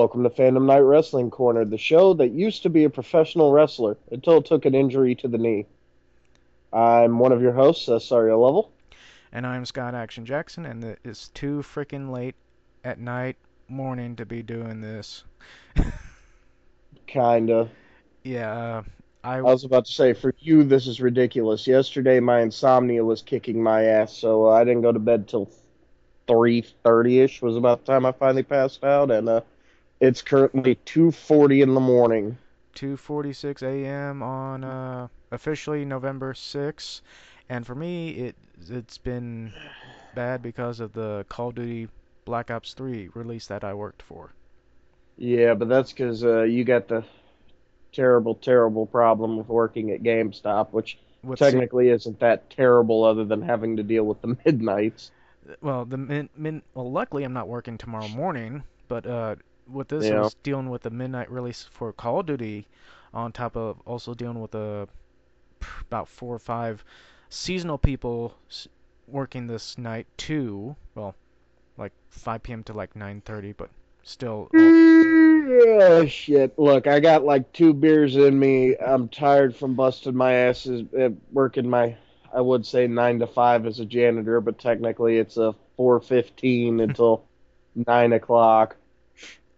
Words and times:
Welcome 0.00 0.22
to 0.22 0.30
Fandom 0.30 0.64
Knight 0.64 0.78
Wrestling 0.78 1.30
Corner, 1.30 1.62
the 1.66 1.76
show 1.76 2.14
that 2.14 2.30
used 2.30 2.62
to 2.62 2.70
be 2.70 2.84
a 2.84 2.88
professional 2.88 3.52
wrestler 3.52 3.98
until 4.10 4.38
it 4.38 4.46
took 4.46 4.64
an 4.64 4.74
injury 4.74 5.14
to 5.16 5.28
the 5.28 5.36
knee. 5.36 5.66
I'm 6.72 7.18
one 7.18 7.32
of 7.32 7.42
your 7.42 7.52
hosts, 7.52 7.86
Sario 7.86 8.42
Level. 8.42 8.72
And 9.30 9.46
I'm 9.46 9.66
Scott 9.66 9.94
Action 9.94 10.24
Jackson, 10.24 10.64
and 10.64 10.96
it's 11.04 11.28
too 11.28 11.58
freaking 11.58 12.10
late 12.10 12.34
at 12.82 12.98
night, 12.98 13.36
morning 13.68 14.16
to 14.16 14.24
be 14.24 14.42
doing 14.42 14.80
this. 14.80 15.24
Kinda. 17.06 17.68
Yeah, 18.22 18.52
uh, 18.52 18.82
I, 19.22 19.36
I 19.36 19.42
was 19.42 19.64
about 19.64 19.84
to 19.84 19.92
say, 19.92 20.14
for 20.14 20.32
you, 20.38 20.64
this 20.64 20.86
is 20.86 21.02
ridiculous. 21.02 21.66
Yesterday, 21.66 22.20
my 22.20 22.40
insomnia 22.40 23.04
was 23.04 23.20
kicking 23.20 23.62
my 23.62 23.84
ass, 23.84 24.16
so 24.16 24.46
uh, 24.46 24.52
I 24.52 24.64
didn't 24.64 24.80
go 24.80 24.92
to 24.92 24.98
bed 24.98 25.28
till 25.28 25.50
3.30ish 26.26 27.42
was 27.42 27.58
about 27.58 27.84
the 27.84 27.92
time 27.92 28.06
I 28.06 28.12
finally 28.12 28.44
passed 28.44 28.82
out, 28.82 29.10
and 29.10 29.28
uh, 29.28 29.42
it's 30.00 30.22
currently 30.22 30.76
2.40 30.86 31.62
in 31.62 31.74
the 31.74 31.80
morning. 31.80 32.38
2:46 32.74 33.62
a.m. 33.62 34.22
on 34.22 34.64
uh, 34.64 35.08
officially 35.30 35.84
November 35.84 36.32
6th, 36.34 37.00
and 37.48 37.66
for 37.66 37.74
me, 37.74 38.10
it 38.10 38.36
it's 38.68 38.98
been 38.98 39.54
bad 40.12 40.42
because 40.42 40.80
of 40.80 40.92
the 40.92 41.24
Call 41.28 41.48
of 41.50 41.54
Duty 41.56 41.88
Black 42.24 42.50
Ops 42.50 42.74
3 42.74 43.08
release 43.14 43.46
that 43.46 43.64
I 43.64 43.74
worked 43.74 44.02
for. 44.02 44.34
Yeah, 45.16 45.54
but 45.54 45.68
that's 45.68 45.92
because 45.92 46.24
uh, 46.24 46.42
you 46.42 46.64
got 46.64 46.88
the 46.88 47.04
terrible, 47.92 48.34
terrible 48.36 48.86
problem 48.86 49.36
with 49.38 49.48
working 49.48 49.90
at 49.92 50.02
GameStop, 50.02 50.72
which 50.72 50.98
With 51.22 51.38
technically 51.38 51.90
isn't 51.90 52.20
that 52.20 52.50
terrible 52.50 53.04
other 53.04 53.24
than 53.24 53.42
having 53.42 53.76
to 53.78 53.82
deal 53.84 54.04
with 54.04 54.20
the 54.22 54.36
midnights. 54.46 55.12
well, 55.60 55.84
the 55.84 55.96
min, 55.96 56.28
min 56.36 56.62
well, 56.74 56.90
luckily 56.90 57.24
I'm 57.24 57.32
not 57.32 57.48
working 57.48 57.78
tomorrow 57.78 58.08
morning, 58.08 58.64
but 58.88 59.06
uh, 59.06 59.36
with 59.72 59.88
this, 59.88 60.10
I 60.10 60.14
Yeah. 60.14 60.20
was 60.20 60.34
dealing 60.42 60.70
with 60.70 60.82
the 60.82 60.90
midnight 60.90 61.30
release 61.30 61.64
for 61.70 61.92
Call 61.92 62.20
of 62.20 62.26
Duty, 62.26 62.66
on 63.14 63.32
top 63.32 63.56
of 63.56 63.80
also 63.86 64.14
dealing 64.14 64.40
with 64.40 64.54
uh, 64.54 64.86
about 65.82 66.08
four 66.08 66.34
or 66.34 66.38
five 66.38 66.84
seasonal 67.28 67.78
people 67.78 68.34
working 69.06 69.46
this 69.46 69.78
night 69.78 70.06
too. 70.16 70.76
Well, 70.94 71.14
like 71.76 71.92
5 72.10 72.42
p.m. 72.42 72.64
to 72.64 72.72
like 72.72 72.94
9:30, 72.94 73.54
but 73.56 73.70
still. 74.02 74.50
Oh 75.52 76.06
shit. 76.06 76.58
Look, 76.58 76.86
I 76.86 77.00
got 77.00 77.24
like 77.24 77.52
two 77.52 77.72
beers 77.74 78.16
in 78.16 78.38
me. 78.38 78.76
I'm 78.76 79.08
tired 79.08 79.56
from 79.56 79.74
busting 79.74 80.14
my 80.14 80.32
asses 80.32 80.82
uh, 80.98 81.10
working 81.32 81.68
my, 81.68 81.96
I 82.32 82.40
would 82.40 82.64
say 82.66 82.86
nine 82.86 83.18
to 83.20 83.26
five 83.26 83.66
as 83.66 83.80
a 83.80 83.84
janitor, 83.84 84.40
but 84.40 84.58
technically 84.58 85.18
it's 85.18 85.36
a 85.36 85.54
four 85.76 86.00
fifteen 86.00 86.80
until 86.80 87.24
nine 87.86 88.12
o'clock. 88.12 88.76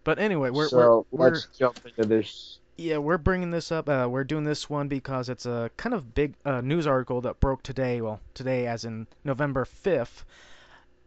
But 0.05 0.19
anyway, 0.19 0.51
we're 0.51 0.69
so 0.69 1.07
we're, 1.11 1.31
we're 1.31 1.41
jump 1.59 1.79
into 1.87 2.09
this. 2.09 2.59
Yeah, 2.77 2.99
we're 2.99 3.19
bringing 3.19 3.51
this 3.51 3.71
up. 3.71 3.89
Uh, 3.89 4.09
we're 4.11 4.25
doing 4.25 4.45
this 4.45 4.69
one 4.69 4.89
because 4.89 5.29
it's 5.29 5.47
a 5.47 5.71
kind 5.77 5.95
of 5.95 6.15
big 6.15 6.35
uh, 6.45 6.61
news 6.61 6.87
article 6.87 7.21
that 7.21 7.39
broke 7.39 7.63
today. 7.63 8.01
Well, 8.01 8.21
today, 8.35 8.67
as 8.67 8.85
in 8.85 9.07
November 9.25 9.65
5th. 9.65 10.25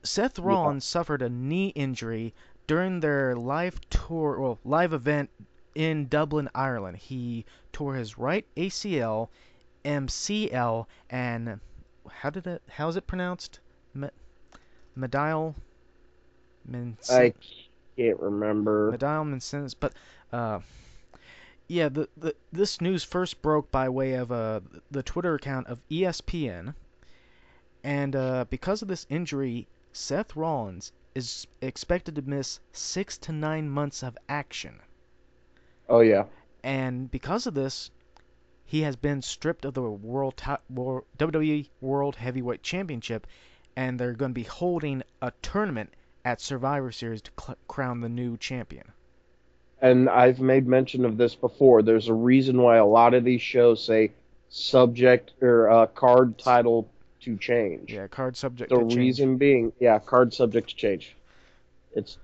Seth 0.03 0.37
Yeah. 0.37 0.45
Rollins 0.45 0.85
suffered 0.85 1.23
a 1.23 1.29
knee 1.29 1.69
injury 1.69 2.33
during 2.67 2.99
their 2.99 3.35
live 3.35 3.79
tour, 3.89 4.39
well, 4.39 4.59
live 4.63 4.93
event 4.93 5.29
in 5.73 6.07
Dublin, 6.07 6.47
Ireland. 6.53 6.97
He 6.97 7.45
tore 7.73 7.95
his 7.95 8.17
right 8.17 8.45
ACL, 8.55 9.29
MCL, 9.83 10.85
and 11.09 11.59
how 12.09 12.29
did 12.29 12.47
it? 12.47 12.61
How's 12.69 12.95
it 12.95 13.07
pronounced? 13.07 13.59
Me, 13.93 14.09
medial. 14.95 15.55
Min, 16.67 16.97
I 17.09 17.33
can't 17.97 18.19
remember. 18.19 18.91
Medial 18.91 19.39
sentence, 19.39 19.73
but 19.73 19.93
uh, 20.31 20.59
yeah, 21.67 21.89
the, 21.89 22.07
the 22.17 22.35
this 22.51 22.81
news 22.81 23.03
first 23.03 23.41
broke 23.41 23.71
by 23.71 23.89
way 23.89 24.13
of 24.13 24.31
uh, 24.31 24.59
the 24.91 25.03
Twitter 25.03 25.35
account 25.35 25.67
of 25.67 25.79
ESPN, 25.89 26.73
and 27.83 28.15
uh, 28.15 28.45
because 28.49 28.81
of 28.81 28.87
this 28.87 29.05
injury, 29.09 29.67
Seth 29.93 30.35
Rollins 30.35 30.91
is 31.15 31.47
expected 31.61 32.15
to 32.15 32.21
miss 32.21 32.59
six 32.73 33.17
to 33.19 33.31
nine 33.31 33.69
months 33.69 34.03
of 34.03 34.17
action, 34.27 34.79
Oh 35.87 36.01
yeah. 36.01 36.25
and 36.63 37.09
because 37.09 37.47
of 37.47 37.53
this, 37.53 37.89
he 38.65 38.81
has 38.81 38.95
been 38.95 39.21
stripped 39.21 39.65
of 39.65 39.73
the 39.73 39.81
world, 39.81 40.35
WWE 40.37 41.69
World 41.81 42.15
Heavyweight 42.17 42.63
Championship, 42.63 43.25
and 43.75 43.99
they're 43.99 44.13
going 44.13 44.31
to 44.31 44.35
be 44.35 44.43
holding 44.43 45.03
a 45.21 45.31
tournament 45.41 45.93
at 46.25 46.41
Survivor 46.41 46.91
Series 46.91 47.21
to 47.21 47.31
cl- 47.39 47.57
crown 47.67 48.01
the 48.01 48.09
new 48.09 48.35
champion. 48.35 48.91
and 49.81 50.09
I've 50.09 50.39
made 50.39 50.67
mention 50.67 51.05
of 51.05 51.15
this 51.17 51.35
before. 51.35 51.83
There's 51.83 52.07
a 52.07 52.13
reason 52.13 52.61
why 52.61 52.77
a 52.77 52.85
lot 52.85 53.13
of 53.13 53.23
these 53.23 53.41
shows 53.41 53.85
say 53.85 54.11
subject 54.49 55.31
or 55.41 55.69
uh, 55.69 55.85
card 55.87 56.37
title 56.37 56.89
to 57.21 57.37
change. 57.37 57.93
Yeah, 57.93 58.07
card 58.07 58.35
subject 58.35 58.69
the 58.69 58.77
to 58.77 58.81
change. 58.81 58.95
reason 58.95 59.37
being, 59.37 59.71
yeah, 59.79 59.99
card 59.99 60.33
subject 60.33 60.69
to 60.69 60.75
change. 60.75 61.15
It's 61.93 62.17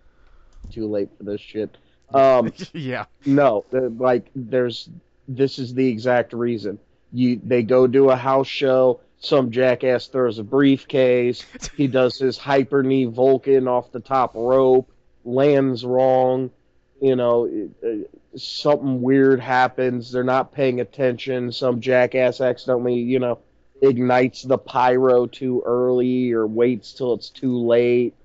too 0.72 0.88
late 0.88 1.10
for 1.18 1.24
this 1.24 1.42
shit. 1.42 1.78
Um, 2.14 2.52
yeah. 2.74 3.06
no, 3.26 3.66
like 3.72 4.30
there's 4.36 4.90
this 5.28 5.60
is 5.60 5.74
the 5.74 5.88
exact 5.88 6.34
reason. 6.34 6.80
You 7.14 7.40
they 7.44 7.64
go 7.64 7.88
do 7.88 8.10
a 8.10 8.16
house 8.16 8.48
show. 8.48 9.02
Some 9.22 9.52
jackass 9.52 10.08
throws 10.08 10.40
a 10.40 10.44
briefcase. 10.44 11.46
He 11.78 11.86
does 11.88 12.18
his 12.18 12.40
hyper 12.40 12.82
knee 12.82 13.06
Vulcan 13.06 13.68
off 13.68 13.92
the 13.92 14.00
top 14.00 14.32
rope, 14.34 14.92
lands 15.24 15.86
wrong. 15.86 16.50
You 17.00 17.16
know, 17.16 17.70
uh, 17.86 18.38
something 18.38 19.02
weird 19.02 19.40
happens. 19.40 20.12
They're 20.12 20.24
not 20.24 20.52
paying 20.54 20.82
attention. 20.82 21.52
Some 21.52 21.82
jackass 21.82 22.42
accidentally, 22.42 22.96
you 22.96 23.20
know, 23.20 23.38
ignites 23.82 24.42
the 24.42 24.58
pyro 24.58 25.28
too 25.28 25.62
early 25.68 26.32
or 26.32 26.48
waits 26.48 26.94
till 26.94 27.14
it's 27.14 27.30
too 27.30 27.58
late. 27.58 28.16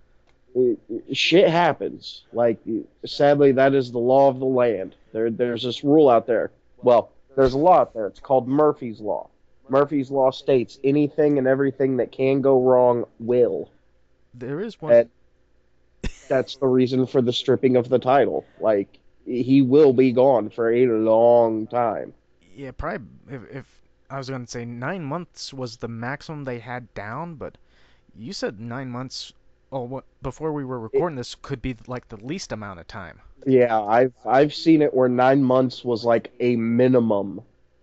It, 0.55 0.79
it- 0.89 1.17
shit 1.17 1.49
happens. 1.49 2.23
Like, 2.33 2.59
sadly, 3.05 3.53
that 3.53 3.75
is 3.75 3.93
the 3.93 3.99
law 3.99 4.29
of 4.31 4.39
the 4.39 4.47
land. 4.47 4.95
There, 5.12 5.31
there's 5.31 5.62
this 5.62 5.85
rule 5.85 6.09
out 6.09 6.27
there. 6.27 6.51
Well, 6.83 7.11
there's 7.35 7.53
a 7.53 7.59
law 7.59 7.81
out 7.81 7.93
there. 7.93 8.06
It's 8.06 8.21
called 8.21 8.49
Murphy's 8.49 8.99
Law. 9.01 9.29
Murphy's 9.69 10.10
Law 10.10 10.31
states 10.31 10.78
anything 10.84 11.38
and 11.38 11.47
everything 11.47 11.97
that 11.99 12.12
can 12.12 12.41
go 12.41 12.60
wrong 12.62 13.04
will. 13.19 13.71
There 14.34 14.60
is 14.60 14.81
one. 14.81 15.09
That's 16.28 16.56
the 16.56 16.66
reason 16.66 17.06
for 17.06 17.22
the 17.22 17.32
stripping 17.32 17.76
of 17.76 17.88
the 17.88 17.99
title. 17.99 18.44
Like, 18.60 18.99
he 19.25 19.62
will 19.62 19.93
be 19.93 20.12
gone 20.12 20.50
for 20.50 20.72
a 20.72 20.87
long 20.87 21.66
time. 21.66 22.15
yeah, 22.55 22.71
probably. 22.72 23.06
If, 23.28 23.43
if 23.50 23.66
I 24.10 24.19
was 24.19 24.31
gonna 24.31 24.47
say 24.47 24.65
nine 24.65 25.03
months 25.05 25.53
was 25.53 25.76
the 25.78 25.88
maximum 25.88 26.44
they 26.44 26.59
had 26.60 26.93
down, 26.94 27.34
but 27.34 27.59
you 28.16 28.32
said 28.32 28.60
nine 28.60 28.88
months. 28.91 29.32
Oh, 29.72 29.82
what 29.82 30.05
before 30.22 30.53
we 30.53 30.65
were 30.65 30.78
recording 30.78 31.16
this 31.16 31.34
could 31.34 31.60
be 31.60 31.76
like 31.88 32.09
the 32.09 32.16
least 32.25 32.53
amount 32.53 32.78
of 32.81 32.87
time. 32.87 33.21
Yeah, 33.47 33.81
I've 33.81 34.15
I've 34.25 34.55
seen 34.55 34.81
it 34.82 34.94
where 34.94 35.09
nine 35.09 35.43
months 35.43 35.84
was 35.84 36.05
like 36.05 36.32
a 36.41 36.56
minimum, 36.56 37.43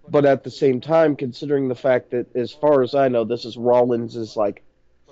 but 0.09 0.25
at 0.25 0.43
the 0.43 0.51
same 0.51 0.81
time, 0.81 1.15
considering 1.15 1.67
the 1.67 1.75
fact 1.75 2.11
that 2.11 2.35
as 2.35 2.51
far 2.51 2.81
as 2.81 2.95
I 2.95 3.07
know, 3.07 3.23
this 3.23 3.45
is 3.45 3.57
Rollins' 3.57 4.35
like 4.35 4.63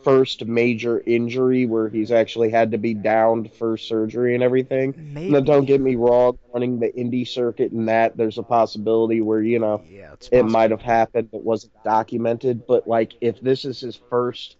first 0.03 0.45
major 0.45 1.01
injury 1.05 1.65
where 1.65 1.87
he's 1.87 2.11
actually 2.11 2.49
had 2.49 2.71
to 2.71 2.77
be 2.77 2.93
downed 2.93 3.51
for 3.53 3.77
surgery 3.77 4.33
and 4.33 4.43
everything. 4.43 4.93
Maybe. 5.13 5.29
Now, 5.29 5.41
don't 5.41 5.65
get 5.65 5.79
me 5.79 5.95
wrong, 5.95 6.37
running 6.53 6.79
the 6.79 6.91
indie 6.91 7.27
circuit 7.27 7.71
and 7.71 7.87
that, 7.87 8.17
there's 8.17 8.37
a 8.37 8.43
possibility 8.43 9.21
where 9.21 9.41
you 9.41 9.59
know 9.59 9.83
Yeah, 9.87 10.15
it 10.31 10.43
might 10.43 10.71
have 10.71 10.81
happened, 10.81 11.29
it 11.33 11.43
wasn't 11.43 11.73
documented, 11.83 12.65
but 12.67 12.87
like 12.87 13.13
if 13.21 13.39
this 13.41 13.65
is 13.65 13.79
his 13.79 13.95
first 13.95 14.55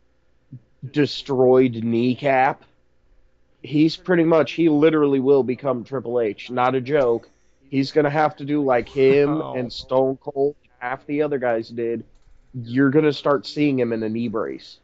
destroyed 0.91 1.83
kneecap, 1.83 2.63
he's 3.63 3.97
pretty 3.97 4.23
much 4.23 4.53
he 4.53 4.69
literally 4.69 5.19
will 5.19 5.43
become 5.43 5.83
Triple 5.83 6.19
H. 6.19 6.49
Not 6.49 6.75
a 6.75 6.81
joke. 6.81 7.29
He's 7.71 7.91
gonna 7.91 8.09
have 8.11 8.35
to 8.35 8.45
do 8.45 8.61
like 8.63 8.87
him 8.87 9.29
Oh. 9.41 9.53
and 9.55 9.71
Stone 9.73 10.17
Cold, 10.17 10.55
half 10.79 11.05
the 11.07 11.21
other 11.23 11.39
guys 11.39 11.69
did. 11.69 12.03
You're 12.53 12.89
gonna 12.91 13.13
start 13.13 13.47
seeing 13.47 13.79
him 13.79 13.93
in 13.93 14.03
a 14.03 14.09
knee 14.09 14.27
brace. 14.27 14.77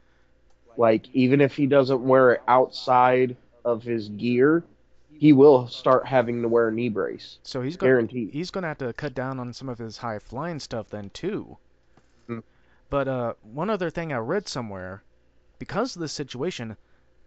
Like 0.77 1.07
even 1.13 1.41
if 1.41 1.55
he 1.55 1.67
doesn't 1.67 2.01
wear 2.01 2.31
it 2.31 2.41
outside 2.47 3.35
of 3.65 3.83
his 3.83 4.07
gear, 4.09 4.63
he 5.11 5.33
will 5.33 5.67
start 5.67 6.05
having 6.07 6.41
to 6.43 6.47
wear 6.47 6.69
a 6.69 6.71
knee 6.71 6.87
brace. 6.89 7.39
So 7.43 7.61
he's 7.61 7.75
gonna, 7.75 7.91
Guaranteed. 7.91 8.29
he's 8.31 8.51
gonna 8.51 8.67
have 8.67 8.77
to 8.77 8.93
cut 8.93 9.13
down 9.13 9.39
on 9.39 9.51
some 9.51 9.67
of 9.67 9.77
his 9.79 9.97
high 9.97 10.19
flying 10.19 10.59
stuff 10.59 10.89
then 10.89 11.09
too. 11.09 11.57
Hmm. 12.27 12.39
But 12.89 13.07
uh, 13.09 13.33
one 13.51 13.69
other 13.69 13.89
thing 13.89 14.13
I 14.13 14.17
read 14.17 14.47
somewhere, 14.47 15.03
because 15.59 15.95
of 15.95 15.99
this 16.01 16.13
situation, 16.13 16.77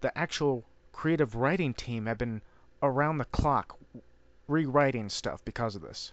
the 0.01 0.17
actual 0.17 0.65
creative 0.93 1.35
writing 1.35 1.75
team 1.75 2.07
have 2.07 2.17
been 2.17 2.41
around 2.83 3.19
the 3.19 3.25
clock 3.27 3.77
rewriting 4.51 5.09
stuff 5.09 5.45
because 5.45 5.75
of 5.77 5.83
this. 5.83 6.13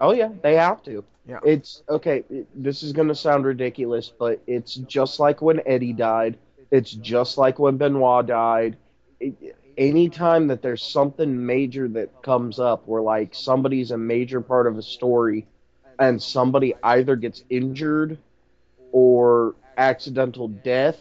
Oh 0.00 0.12
yeah, 0.12 0.30
they 0.42 0.54
have 0.54 0.82
to. 0.84 1.04
Yeah. 1.26 1.40
It's 1.44 1.82
okay. 1.88 2.24
it- 2.30 2.46
This 2.54 2.82
is 2.82 2.92
gonna 2.92 3.14
sound 3.14 3.44
ridiculous, 3.44 4.08
but 4.16 4.40
it's 4.46 4.74
just 4.74 5.18
like 5.20 5.42
when 5.42 5.60
Eddie 5.66 5.92
died. 5.92 6.38
It's 6.70 6.92
just 6.92 7.38
like 7.38 7.58
when 7.58 7.76
Benoit 7.76 8.26
died. 8.26 8.76
It, 9.20 9.56
anytime 9.76 10.48
that 10.48 10.60
there's 10.60 10.82
something 10.82 11.46
major 11.46 11.88
that 11.88 12.22
comes 12.22 12.58
up 12.58 12.86
where 12.86 13.02
like 13.02 13.34
somebody's 13.34 13.90
a 13.92 13.98
major 13.98 14.40
part 14.40 14.66
of 14.66 14.76
a 14.76 14.82
story 14.82 15.46
and 15.98 16.20
somebody 16.22 16.74
either 16.82 17.16
gets 17.16 17.44
injured 17.48 18.18
or 18.92 19.54
accidental 19.76 20.48
death 20.48 20.98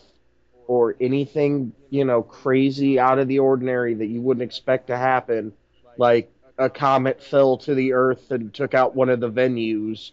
or 0.68 0.96
anything, 1.00 1.72
you 1.90 2.06
know, 2.06 2.22
crazy 2.22 3.00
out 3.00 3.20
of 3.20 3.28
the 3.28 3.40
ordinary 3.40 3.94
that 3.96 4.08
you 4.08 4.22
wouldn't 4.22 4.44
expect 4.44 4.88
to 4.88 4.98
happen, 4.98 5.54
like 5.98 6.32
a 6.58 6.70
comet 6.70 7.22
fell 7.24 7.58
to 7.58 7.76
the 7.76 7.94
earth 7.94 8.32
and 8.32 8.54
took 8.54 8.74
out 8.74 8.96
one 8.96 9.10
of 9.10 9.20
the 9.20 9.30
venues, 9.30 10.12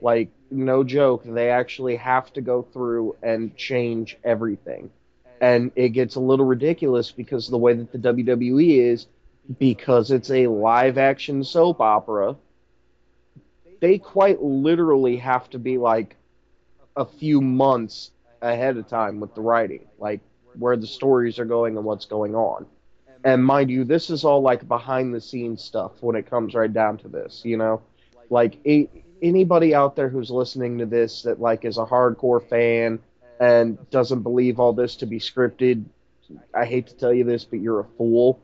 like 0.00 0.30
no 0.50 0.84
joke, 0.84 1.22
they 1.24 1.50
actually 1.50 1.96
have 1.96 2.32
to 2.32 2.40
go 2.40 2.62
through 2.62 3.16
and 3.22 3.56
change 3.56 4.16
everything. 4.24 4.90
And 5.40 5.72
it 5.74 5.90
gets 5.90 6.14
a 6.14 6.20
little 6.20 6.46
ridiculous 6.46 7.10
because 7.10 7.48
the 7.48 7.58
way 7.58 7.74
that 7.74 7.92
the 7.92 7.98
WWE 7.98 8.78
is, 8.78 9.06
because 9.58 10.10
it's 10.10 10.30
a 10.30 10.46
live 10.46 10.98
action 10.98 11.42
soap 11.42 11.80
opera, 11.80 12.36
they 13.80 13.98
quite 13.98 14.40
literally 14.40 15.16
have 15.16 15.50
to 15.50 15.58
be 15.58 15.78
like 15.78 16.16
a 16.96 17.04
few 17.04 17.40
months 17.40 18.12
ahead 18.40 18.76
of 18.76 18.86
time 18.86 19.20
with 19.20 19.34
the 19.34 19.40
writing, 19.40 19.86
like 19.98 20.20
where 20.58 20.76
the 20.76 20.86
stories 20.86 21.38
are 21.38 21.44
going 21.44 21.76
and 21.76 21.84
what's 21.84 22.04
going 22.04 22.34
on. 22.34 22.66
And 23.24 23.44
mind 23.44 23.70
you, 23.70 23.84
this 23.84 24.10
is 24.10 24.24
all 24.24 24.40
like 24.42 24.66
behind 24.66 25.14
the 25.14 25.20
scenes 25.20 25.62
stuff 25.62 25.92
when 26.00 26.16
it 26.16 26.28
comes 26.28 26.54
right 26.54 26.72
down 26.72 26.98
to 26.98 27.08
this, 27.08 27.42
you 27.44 27.56
know? 27.56 27.82
Like 28.30 28.58
a, 28.66 28.88
anybody 29.20 29.74
out 29.74 29.94
there 29.94 30.08
who's 30.08 30.30
listening 30.30 30.78
to 30.78 30.86
this 30.86 31.22
that 31.22 31.40
like 31.40 31.64
is 31.64 31.78
a 31.78 31.84
hardcore 31.84 32.46
fan 32.48 32.98
and 33.40 33.78
doesn't 33.90 34.22
believe 34.22 34.58
all 34.58 34.72
this 34.72 34.96
to 34.96 35.06
be 35.06 35.18
scripted, 35.18 35.84
I 36.54 36.64
hate 36.64 36.88
to 36.88 36.94
tell 36.94 37.12
you 37.12 37.24
this, 37.24 37.44
but 37.44 37.60
you're 37.60 37.80
a 37.80 37.86
fool. 37.96 38.40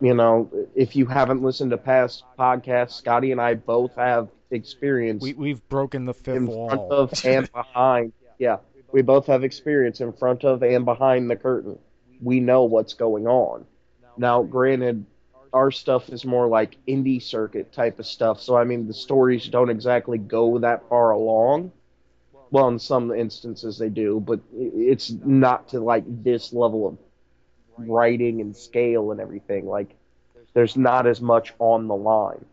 You 0.00 0.14
know, 0.14 0.50
if 0.74 0.96
you 0.96 1.06
haven't 1.06 1.42
listened 1.42 1.72
to 1.72 1.76
past 1.76 2.24
podcasts, 2.38 2.92
Scotty 2.92 3.32
and 3.32 3.40
I 3.40 3.54
both 3.54 3.94
have 3.96 4.28
experience. 4.50 5.22
We 5.22 5.34
we've 5.34 5.68
broken 5.68 6.06
the 6.06 6.14
fifth 6.14 6.36
in 6.36 6.46
wall. 6.46 6.68
front 6.68 6.92
of 6.92 7.24
and 7.24 7.52
behind. 7.52 8.12
Yeah, 8.38 8.56
we 8.90 9.02
both 9.02 9.26
have 9.26 9.44
experience 9.44 10.00
in 10.00 10.14
front 10.14 10.44
of 10.44 10.62
and 10.62 10.86
behind 10.86 11.30
the 11.30 11.36
curtain. 11.36 11.78
We 12.22 12.40
know 12.40 12.64
what's 12.64 12.94
going 12.94 13.26
on. 13.26 13.66
Now, 14.20 14.42
granted, 14.42 15.06
our 15.50 15.70
stuff 15.70 16.10
is 16.10 16.26
more 16.26 16.46
like 16.46 16.76
indie 16.86 17.22
circuit 17.22 17.72
type 17.72 17.98
of 17.98 18.04
stuff, 18.04 18.38
so 18.38 18.54
I 18.54 18.64
mean 18.64 18.86
the 18.86 18.92
stories 18.92 19.48
don't 19.48 19.70
exactly 19.70 20.18
go 20.18 20.58
that 20.58 20.86
far 20.90 21.12
along. 21.12 21.72
Well, 22.50 22.68
in 22.68 22.78
some 22.78 23.12
instances 23.12 23.78
they 23.78 23.88
do, 23.88 24.20
but 24.20 24.40
it's 24.54 25.10
not 25.10 25.68
to 25.68 25.80
like 25.80 26.04
this 26.22 26.52
level 26.52 26.86
of 26.86 26.98
writing 27.78 28.42
and 28.42 28.54
scale 28.54 29.10
and 29.10 29.22
everything. 29.22 29.66
Like, 29.66 29.96
there's 30.52 30.76
not 30.76 31.06
as 31.06 31.22
much 31.22 31.54
on 31.58 31.88
the 31.88 31.96
line. 31.96 32.44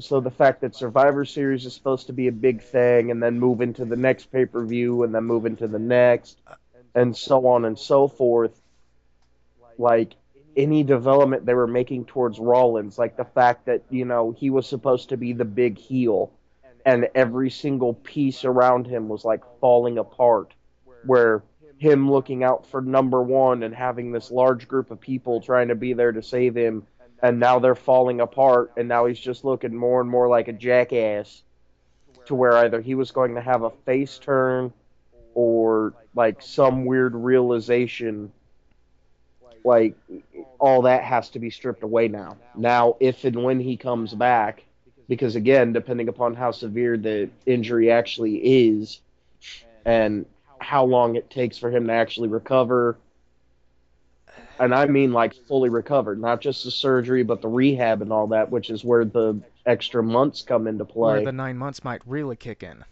So 0.00 0.18
the 0.18 0.32
fact 0.32 0.60
that 0.62 0.74
Survivor 0.74 1.24
Series 1.24 1.66
is 1.66 1.74
supposed 1.74 2.08
to 2.08 2.12
be 2.12 2.26
a 2.26 2.32
big 2.32 2.62
thing, 2.62 3.12
and 3.12 3.22
then 3.22 3.38
move 3.38 3.60
into 3.60 3.84
the 3.84 3.94
next 3.94 4.32
pay 4.32 4.44
per 4.44 4.64
view, 4.64 5.04
and 5.04 5.14
then 5.14 5.22
move 5.22 5.46
into 5.46 5.68
the 5.68 5.78
next, 5.78 6.36
and 6.96 7.16
so 7.16 7.46
on 7.46 7.64
and 7.64 7.78
so 7.78 8.08
forth, 8.08 8.60
like 9.78 10.16
any 10.56 10.82
development 10.82 11.44
they 11.44 11.54
were 11.54 11.66
making 11.66 12.06
towards 12.06 12.38
Rollins, 12.38 12.98
like 12.98 13.16
the 13.16 13.24
fact 13.24 13.66
that 13.66 13.82
you 13.90 14.04
know 14.04 14.32
he 14.32 14.50
was 14.50 14.66
supposed 14.66 15.08
to 15.10 15.16
be 15.16 15.32
the 15.32 15.44
big 15.44 15.78
heel, 15.78 16.32
and 16.84 17.08
every 17.14 17.50
single 17.50 17.94
piece 17.94 18.44
around 18.44 18.86
him 18.86 19.08
was 19.08 19.24
like 19.24 19.42
falling 19.60 19.98
apart, 19.98 20.54
where 21.04 21.42
him 21.78 22.10
looking 22.10 22.42
out 22.42 22.66
for 22.66 22.80
number 22.80 23.22
one 23.22 23.62
and 23.62 23.74
having 23.74 24.10
this 24.10 24.30
large 24.30 24.66
group 24.66 24.90
of 24.90 25.00
people 25.00 25.40
trying 25.40 25.68
to 25.68 25.74
be 25.74 25.92
there 25.92 26.12
to 26.12 26.22
save 26.22 26.54
him 26.54 26.86
and 27.22 27.38
now 27.38 27.58
they're 27.58 27.74
falling 27.74 28.20
apart 28.20 28.72
and 28.76 28.88
now 28.88 29.06
he's 29.06 29.18
just 29.18 29.44
looking 29.44 29.74
more 29.74 30.00
and 30.00 30.10
more 30.10 30.28
like 30.28 30.48
a 30.48 30.52
jackass 30.52 31.42
to 32.24 32.34
where 32.34 32.56
either 32.58 32.80
he 32.80 32.94
was 32.94 33.10
going 33.10 33.34
to 33.34 33.40
have 33.40 33.62
a 33.62 33.70
face 33.84 34.18
turn 34.18 34.72
or 35.34 35.92
like 36.14 36.40
some 36.40 36.84
weird 36.84 37.14
realization 37.14 38.32
like 39.66 39.94
all 40.58 40.82
that 40.82 41.02
has 41.02 41.28
to 41.30 41.38
be 41.38 41.50
stripped 41.50 41.82
away 41.82 42.08
now 42.08 42.36
now 42.54 42.96
if 43.00 43.24
and 43.24 43.42
when 43.42 43.60
he 43.60 43.76
comes 43.76 44.14
back 44.14 44.64
because 45.08 45.36
again 45.36 45.72
depending 45.72 46.08
upon 46.08 46.34
how 46.34 46.50
severe 46.50 46.96
the 46.96 47.28
injury 47.44 47.90
actually 47.90 48.36
is 48.36 49.00
and 49.84 50.24
how 50.58 50.84
long 50.84 51.16
it 51.16 51.28
takes 51.30 51.58
for 51.58 51.70
him 51.70 51.86
to 51.88 51.92
actually 51.92 52.28
recover 52.28 52.96
and 54.58 54.74
I 54.74 54.86
mean 54.86 55.12
like 55.12 55.34
fully 55.46 55.68
recovered, 55.68 56.20
not 56.20 56.40
just 56.40 56.64
the 56.64 56.70
surgery, 56.70 57.22
but 57.22 57.42
the 57.42 57.48
rehab 57.48 58.02
and 58.02 58.12
all 58.12 58.28
that, 58.28 58.50
which 58.50 58.70
is 58.70 58.84
where 58.84 59.04
the 59.04 59.40
extra 59.64 60.02
months 60.02 60.42
come 60.42 60.66
into 60.66 60.84
play. 60.84 61.16
Where 61.16 61.24
the 61.24 61.32
nine 61.32 61.58
months 61.58 61.84
might 61.84 62.00
really 62.06 62.36
kick 62.36 62.62
in. 62.62 62.84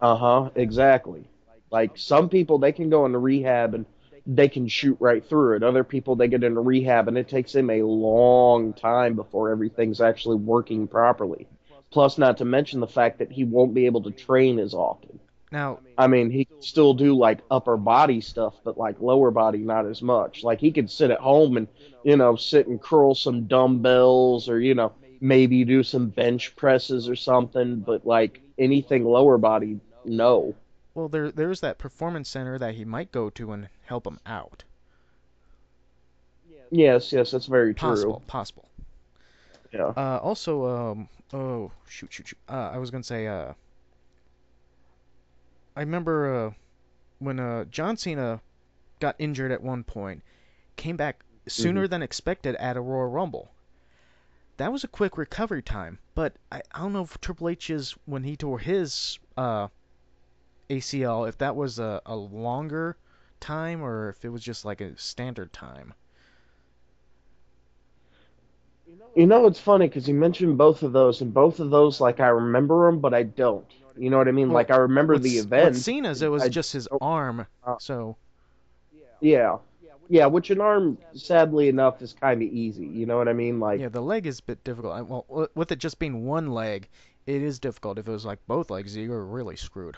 Uh 0.00 0.16
huh. 0.16 0.50
Exactly. 0.54 1.24
Like 1.70 1.92
some 1.96 2.28
people, 2.28 2.58
they 2.58 2.72
can 2.72 2.90
go 2.90 3.06
into 3.06 3.18
rehab 3.18 3.74
and 3.74 3.86
they 4.26 4.48
can 4.48 4.66
shoot 4.66 4.96
right 5.00 5.24
through 5.24 5.56
it. 5.56 5.62
Other 5.62 5.84
people, 5.84 6.16
they 6.16 6.28
get 6.28 6.44
into 6.44 6.60
rehab 6.60 7.08
and 7.08 7.16
it 7.16 7.28
takes 7.28 7.52
them 7.52 7.70
a 7.70 7.82
long 7.82 8.72
time 8.72 9.14
before 9.14 9.50
everything's 9.50 10.00
actually 10.00 10.36
working 10.36 10.88
properly. 10.88 11.46
Plus, 11.90 12.18
not 12.18 12.36
to 12.38 12.44
mention 12.44 12.80
the 12.80 12.86
fact 12.86 13.18
that 13.18 13.30
he 13.30 13.44
won't 13.44 13.74
be 13.74 13.86
able 13.86 14.02
to 14.02 14.10
train 14.10 14.58
as 14.58 14.74
often. 14.74 15.20
Now, 15.52 15.78
I 15.96 16.08
mean, 16.08 16.30
he 16.30 16.44
can 16.44 16.60
still 16.60 16.92
do 16.92 17.16
like 17.16 17.38
upper 17.50 17.76
body 17.76 18.20
stuff, 18.20 18.54
but 18.64 18.76
like 18.76 19.00
lower 19.00 19.30
body, 19.30 19.58
not 19.58 19.86
as 19.86 20.02
much. 20.02 20.42
Like 20.42 20.60
he 20.60 20.72
could 20.72 20.90
sit 20.90 21.12
at 21.12 21.20
home 21.20 21.56
and, 21.56 21.68
you 22.02 22.16
know, 22.16 22.34
sit 22.34 22.66
and 22.66 22.82
curl 22.82 23.14
some 23.14 23.46
dumbbells 23.46 24.48
or, 24.48 24.60
you 24.60 24.74
know, 24.74 24.92
maybe 25.20 25.64
do 25.64 25.82
some 25.82 26.08
bench 26.08 26.56
presses 26.56 27.08
or 27.08 27.16
something, 27.16 27.78
but 27.78 28.04
like 28.04 28.42
anything 28.58 29.04
lower 29.04 29.38
body, 29.38 29.78
no. 30.04 30.54
Well, 30.96 31.08
there 31.08 31.30
there's 31.30 31.60
that 31.60 31.76
performance 31.76 32.26
center 32.30 32.58
that 32.58 32.74
he 32.74 32.84
might 32.86 33.12
go 33.12 33.28
to 33.28 33.52
and 33.52 33.68
help 33.84 34.06
him 34.06 34.18
out. 34.24 34.64
Yes, 36.70 37.12
yes, 37.12 37.30
that's 37.30 37.46
very 37.46 37.74
true. 37.74 37.90
Possible, 37.90 38.22
possible. 38.26 38.68
Yeah. 39.72 39.92
Uh, 39.94 40.18
also, 40.22 40.64
um, 40.66 41.08
oh 41.34 41.70
shoot, 41.86 42.10
shoot, 42.10 42.28
shoot. 42.28 42.38
Uh, 42.48 42.70
I 42.72 42.78
was 42.78 42.90
gonna 42.90 43.04
say, 43.04 43.26
uh, 43.26 43.52
I 45.76 45.80
remember 45.80 46.46
uh, 46.46 46.50
when 47.18 47.38
uh, 47.38 47.64
John 47.64 47.98
Cena 47.98 48.40
got 48.98 49.16
injured 49.18 49.52
at 49.52 49.62
one 49.62 49.84
point, 49.84 50.22
came 50.76 50.96
back 50.96 51.22
sooner 51.46 51.86
than 51.86 52.02
expected 52.02 52.56
at 52.56 52.78
a 52.78 52.80
Royal 52.80 53.10
Rumble. 53.10 53.50
That 54.56 54.72
was 54.72 54.82
a 54.82 54.88
quick 54.88 55.18
recovery 55.18 55.62
time, 55.62 55.98
but 56.14 56.32
I, 56.50 56.62
I 56.72 56.78
don't 56.78 56.94
know 56.94 57.02
if 57.02 57.20
Triple 57.20 57.50
H's 57.50 57.94
when 58.06 58.24
he 58.24 58.34
tore 58.34 58.58
his 58.58 59.18
uh, 59.36 59.68
ACL, 60.70 61.28
if 61.28 61.38
that 61.38 61.56
was 61.56 61.78
a, 61.78 62.00
a 62.06 62.16
longer 62.16 62.96
time 63.40 63.82
or 63.82 64.10
if 64.10 64.24
it 64.24 64.30
was 64.30 64.42
just 64.42 64.64
like 64.64 64.80
a 64.80 64.96
standard 64.98 65.52
time. 65.52 65.94
You 69.14 69.26
know, 69.26 69.46
it's 69.46 69.58
funny 69.60 69.88
because 69.88 70.06
you 70.06 70.14
mentioned 70.14 70.58
both 70.58 70.82
of 70.82 70.92
those, 70.92 71.22
and 71.22 71.32
both 71.32 71.58
of 71.58 71.70
those, 71.70 72.02
like, 72.02 72.20
I 72.20 72.28
remember 72.28 72.86
them, 72.86 73.00
but 73.00 73.14
I 73.14 73.22
don't. 73.22 73.64
You 73.96 74.10
know 74.10 74.18
what 74.18 74.28
I 74.28 74.32
mean? 74.32 74.48
Well, 74.48 74.56
like, 74.56 74.70
I 74.70 74.76
remember 74.76 75.14
With, 75.14 75.22
the 75.22 75.38
event. 75.38 75.74
With 75.74 75.82
Cena's, 75.82 76.20
it 76.20 76.28
was 76.30 76.42
I- 76.42 76.48
just 76.50 76.72
his 76.72 76.86
arm, 77.00 77.46
Uh, 77.64 77.76
so 77.78 78.16
Yeah. 79.20 79.58
Yeah, 80.08 80.26
which 80.26 80.50
an 80.50 80.60
arm, 80.60 80.98
sadly 81.14 81.68
enough, 81.68 82.00
is 82.00 82.12
kind 82.12 82.40
of 82.40 82.48
easy. 82.48 82.86
You 82.86 83.06
know 83.06 83.16
what 83.16 83.26
I 83.26 83.32
mean? 83.32 83.58
Like, 83.58 83.80
Yeah, 83.80 83.88
the 83.88 84.02
leg 84.02 84.26
is 84.26 84.38
a 84.38 84.42
bit 84.42 84.62
difficult. 84.62 84.92
I- 84.92 85.02
Well, 85.02 85.48
with 85.54 85.72
it 85.72 85.78
just 85.78 85.98
being 85.98 86.26
one 86.26 86.52
leg, 86.52 86.88
it 87.26 87.42
is 87.42 87.58
difficult. 87.58 87.98
If 87.98 88.06
it 88.06 88.12
was 88.12 88.24
like 88.24 88.38
both 88.46 88.70
legs, 88.70 88.96
you're 88.96 89.24
really 89.24 89.56
screwed. 89.56 89.96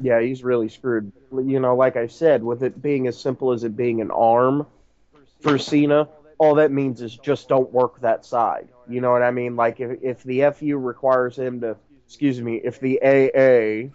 Yeah, 0.00 0.20
he's 0.20 0.44
really 0.44 0.68
screwed. 0.68 1.10
You 1.32 1.58
know, 1.60 1.74
like 1.74 1.96
I 1.96 2.06
said, 2.06 2.42
with 2.42 2.62
it 2.62 2.82
being 2.82 3.06
as 3.06 3.18
simple 3.18 3.52
as 3.52 3.64
it 3.64 3.76
being 3.76 4.00
an 4.00 4.10
arm 4.10 4.66
for 5.40 5.58
Cena, 5.58 6.08
all 6.38 6.56
that 6.56 6.70
means 6.70 7.00
is 7.00 7.16
just 7.16 7.48
don't 7.48 7.72
work 7.72 8.00
that 8.00 8.24
side. 8.26 8.68
You 8.88 9.00
know 9.00 9.10
what 9.10 9.22
I 9.22 9.30
mean? 9.30 9.56
Like 9.56 9.80
if 9.80 10.02
if 10.02 10.22
the 10.22 10.50
FU 10.50 10.76
requires 10.76 11.36
him 11.36 11.60
to, 11.62 11.76
excuse 12.06 12.40
me, 12.40 12.56
if 12.62 12.78
the 12.78 13.00
AA 13.02 13.90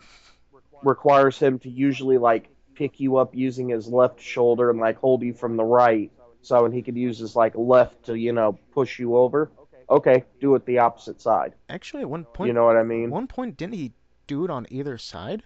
requires 0.83 1.37
him 1.37 1.59
to 1.59 1.69
usually 1.69 2.17
like 2.17 2.49
pick 2.73 2.99
you 2.99 3.17
up 3.17 3.35
using 3.35 3.69
his 3.69 3.87
left 3.87 4.19
shoulder 4.19 4.69
and 4.69 4.79
like 4.79 4.97
hold 4.97 5.21
you 5.21 5.33
from 5.33 5.55
the 5.55 5.63
right, 5.63 6.11
so 6.41 6.65
and 6.65 6.73
he 6.73 6.81
could 6.81 6.97
use 6.97 7.19
his 7.19 7.35
like 7.35 7.53
left 7.55 8.05
to 8.05 8.15
you 8.15 8.33
know 8.33 8.57
push 8.73 8.97
you 8.99 9.15
over. 9.17 9.51
Okay, 9.89 10.23
do 10.39 10.55
it 10.55 10.65
the 10.65 10.79
opposite 10.79 11.21
side. 11.21 11.53
Actually, 11.69 12.01
at 12.01 12.09
one 12.09 12.23
point, 12.23 12.47
You 12.47 12.53
know 12.53 12.65
what 12.65 12.77
I 12.77 12.83
mean? 12.83 13.09
one 13.09 13.27
point 13.27 13.57
didn't 13.57 13.73
he 13.75 13.91
do 14.25 14.45
it 14.45 14.49
on 14.49 14.65
either 14.69 14.97
side? 14.97 15.43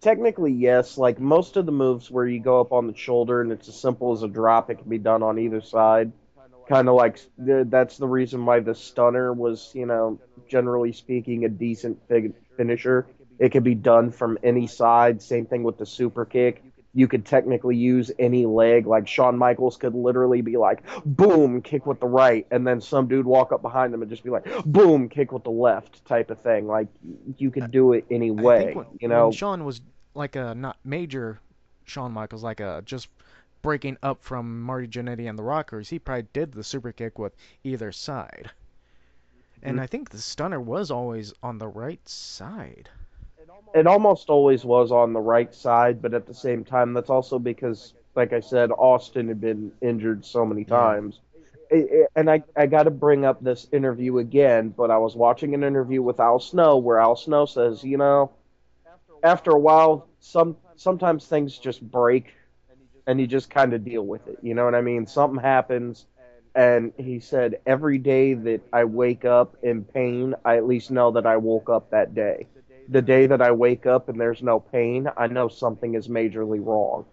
Technically, 0.00 0.52
yes. 0.52 0.98
Like 0.98 1.18
most 1.18 1.56
of 1.56 1.66
the 1.66 1.72
moves 1.72 2.10
where 2.10 2.26
you 2.26 2.40
go 2.40 2.60
up 2.60 2.72
on 2.72 2.86
the 2.86 2.96
shoulder 2.96 3.40
and 3.40 3.50
it's 3.52 3.68
as 3.68 3.80
simple 3.80 4.12
as 4.12 4.22
a 4.22 4.28
drop, 4.28 4.70
it 4.70 4.76
can 4.76 4.88
be 4.88 4.98
done 4.98 5.22
on 5.22 5.38
either 5.38 5.60
side. 5.60 6.12
Kind 6.68 6.88
of 6.88 6.96
like 6.96 7.18
that's 7.38 7.96
the 7.96 8.08
reason 8.08 8.44
why 8.44 8.60
the 8.60 8.74
stunner 8.74 9.32
was, 9.32 9.70
you 9.72 9.86
know, 9.86 10.18
generally 10.48 10.92
speaking, 10.92 11.44
a 11.44 11.48
decent 11.48 11.98
finisher. 12.56 13.06
It 13.38 13.50
could 13.50 13.64
be 13.64 13.74
done 13.74 14.10
from 14.10 14.38
any 14.42 14.66
side. 14.66 15.22
Same 15.22 15.46
thing 15.46 15.62
with 15.62 15.78
the 15.78 15.86
super 15.86 16.24
kick. 16.24 16.62
You 16.96 17.06
could 17.06 17.26
technically 17.26 17.76
use 17.76 18.10
any 18.18 18.46
leg. 18.46 18.86
Like 18.86 19.06
Shawn 19.06 19.36
Michaels 19.36 19.76
could 19.76 19.94
literally 19.94 20.40
be 20.40 20.56
like, 20.56 20.82
boom, 21.04 21.60
kick 21.60 21.84
with 21.84 22.00
the 22.00 22.06
right, 22.06 22.46
and 22.50 22.66
then 22.66 22.80
some 22.80 23.06
dude 23.06 23.26
walk 23.26 23.52
up 23.52 23.60
behind 23.60 23.92
them 23.92 24.00
and 24.00 24.10
just 24.10 24.24
be 24.24 24.30
like, 24.30 24.46
boom, 24.64 25.10
kick 25.10 25.30
with 25.30 25.44
the 25.44 25.50
left, 25.50 26.02
type 26.06 26.30
of 26.30 26.40
thing. 26.40 26.66
Like 26.66 26.88
you 27.36 27.50
could 27.50 27.70
do 27.70 27.92
it 27.92 28.06
any 28.10 28.30
way. 28.30 28.72
when, 28.72 28.86
you 28.98 29.08
know, 29.08 29.30
Shawn 29.30 29.64
was 29.66 29.82
like 30.14 30.36
a 30.36 30.54
not 30.54 30.78
major 30.84 31.38
Shawn 31.84 32.12
Michaels, 32.12 32.42
like 32.42 32.60
a 32.60 32.82
just 32.86 33.08
breaking 33.60 33.98
up 34.02 34.22
from 34.22 34.62
Marty 34.62 34.88
Jannetty 34.88 35.28
and 35.28 35.38
the 35.38 35.42
Rockers, 35.42 35.90
he 35.90 35.98
probably 35.98 36.26
did 36.32 36.52
the 36.52 36.64
super 36.64 36.92
kick 36.92 37.18
with 37.18 37.36
either 37.62 37.92
side. 37.92 38.50
And 39.62 39.78
Mhm. 39.78 39.82
I 39.82 39.86
think 39.86 40.08
the 40.08 40.18
stunner 40.18 40.60
was 40.60 40.90
always 40.90 41.34
on 41.42 41.58
the 41.58 41.68
right 41.68 42.08
side. 42.08 42.88
It 43.74 43.86
almost 43.86 44.30
always 44.30 44.64
was 44.64 44.90
on 44.92 45.12
the 45.12 45.20
right 45.20 45.54
side, 45.54 46.00
but 46.02 46.14
at 46.14 46.26
the 46.26 46.34
same 46.34 46.64
time, 46.64 46.92
that's 46.92 47.10
also 47.10 47.38
because, 47.38 47.94
like 48.14 48.32
I 48.32 48.40
said, 48.40 48.70
Austin 48.72 49.28
had 49.28 49.40
been 49.40 49.72
injured 49.80 50.24
so 50.24 50.44
many 50.46 50.64
times. 50.64 51.20
It- 51.70 51.90
it- 51.90 52.10
and 52.16 52.30
I, 52.30 52.42
I 52.56 52.66
got 52.66 52.84
to 52.84 52.90
bring 52.90 53.24
up 53.24 53.42
this 53.42 53.66
interview 53.72 54.18
again, 54.18 54.70
but 54.70 54.90
I 54.90 54.98
was 54.98 55.16
watching 55.16 55.54
an 55.54 55.64
interview 55.64 56.02
with 56.02 56.20
Al 56.20 56.38
Snow 56.40 56.78
where 56.78 56.98
Al 56.98 57.16
Snow 57.16 57.44
says, 57.46 57.82
you 57.84 57.98
know, 57.98 58.30
after 59.22 59.50
a 59.52 59.58
while, 59.58 60.08
some 60.20 60.56
sometimes 60.76 61.26
things 61.26 61.58
just 61.58 61.80
break, 61.82 62.34
and 63.06 63.20
you 63.20 63.26
just 63.26 63.50
kind 63.50 63.72
of 63.74 63.84
deal 63.84 64.04
with 64.06 64.26
it. 64.28 64.38
You 64.42 64.54
know 64.54 64.64
what 64.64 64.74
I 64.74 64.80
mean? 64.82 65.06
Something 65.06 65.40
happens, 65.40 66.06
and 66.54 66.92
he 66.96 67.20
said, 67.20 67.60
every 67.66 67.98
day 67.98 68.34
that 68.34 68.62
I 68.72 68.84
wake 68.84 69.24
up 69.24 69.56
in 69.62 69.84
pain, 69.84 70.34
I 70.44 70.56
at 70.56 70.66
least 70.66 70.90
know 70.90 71.10
that 71.12 71.26
I 71.26 71.36
woke 71.36 71.68
up 71.70 71.90
that 71.90 72.14
day. 72.14 72.48
The 72.88 73.02
day 73.02 73.26
that 73.26 73.42
I 73.42 73.52
wake 73.52 73.86
up 73.86 74.08
and 74.08 74.20
there's 74.20 74.42
no 74.42 74.60
pain, 74.60 75.08
I 75.16 75.26
know 75.26 75.48
something 75.48 75.94
is 75.94 76.08
majorly 76.08 76.64
wrong. 76.64 77.06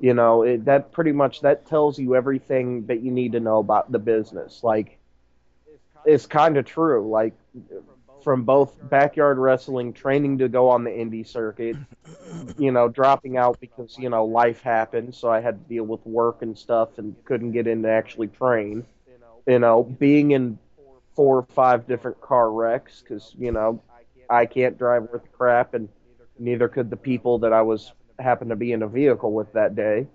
You 0.00 0.14
know, 0.14 0.42
it, 0.42 0.64
that 0.64 0.92
pretty 0.92 1.12
much 1.12 1.40
that 1.42 1.66
tells 1.66 1.98
you 1.98 2.14
everything 2.14 2.86
that 2.86 3.00
you 3.00 3.10
need 3.10 3.32
to 3.32 3.40
know 3.40 3.58
about 3.58 3.90
the 3.92 3.98
business. 3.98 4.62
Like, 4.62 4.98
it's 6.04 6.26
kind 6.26 6.56
of 6.56 6.64
true. 6.64 7.08
Like, 7.08 7.34
from 8.22 8.44
both 8.44 8.76
backyard 8.88 9.38
wrestling, 9.38 9.92
training 9.92 10.38
to 10.38 10.48
go 10.48 10.68
on 10.68 10.84
the 10.84 10.90
indie 10.90 11.26
circuit, 11.26 11.76
you 12.58 12.72
know, 12.72 12.88
dropping 12.88 13.36
out 13.36 13.60
because 13.60 13.96
you 13.98 14.08
know 14.08 14.24
life 14.24 14.62
happened, 14.62 15.14
so 15.14 15.30
I 15.30 15.40
had 15.40 15.62
to 15.62 15.68
deal 15.68 15.84
with 15.84 16.04
work 16.06 16.42
and 16.42 16.56
stuff 16.56 16.98
and 16.98 17.14
couldn't 17.24 17.52
get 17.52 17.66
in 17.66 17.82
to 17.82 17.88
actually 17.90 18.28
train. 18.28 18.84
You 19.46 19.58
know, 19.58 19.84
being 19.84 20.32
in 20.32 20.58
four 21.14 21.38
or 21.38 21.46
five 21.54 21.86
different 21.86 22.20
car 22.20 22.50
wrecks 22.50 23.02
because 23.02 23.34
you 23.38 23.52
know 23.52 23.80
I 24.28 24.46
can't 24.46 24.78
drive 24.78 25.04
worth 25.04 25.30
crap, 25.32 25.74
and 25.74 25.88
neither 26.38 26.68
could 26.68 26.90
the 26.90 26.96
people 26.96 27.38
that 27.38 27.52
I 27.52 27.62
was 27.62 27.92
happened 28.18 28.50
to 28.50 28.56
be 28.56 28.72
in 28.72 28.82
a 28.82 28.88
vehicle 28.88 29.32
with 29.32 29.52
that 29.52 29.74
day. 29.74 30.06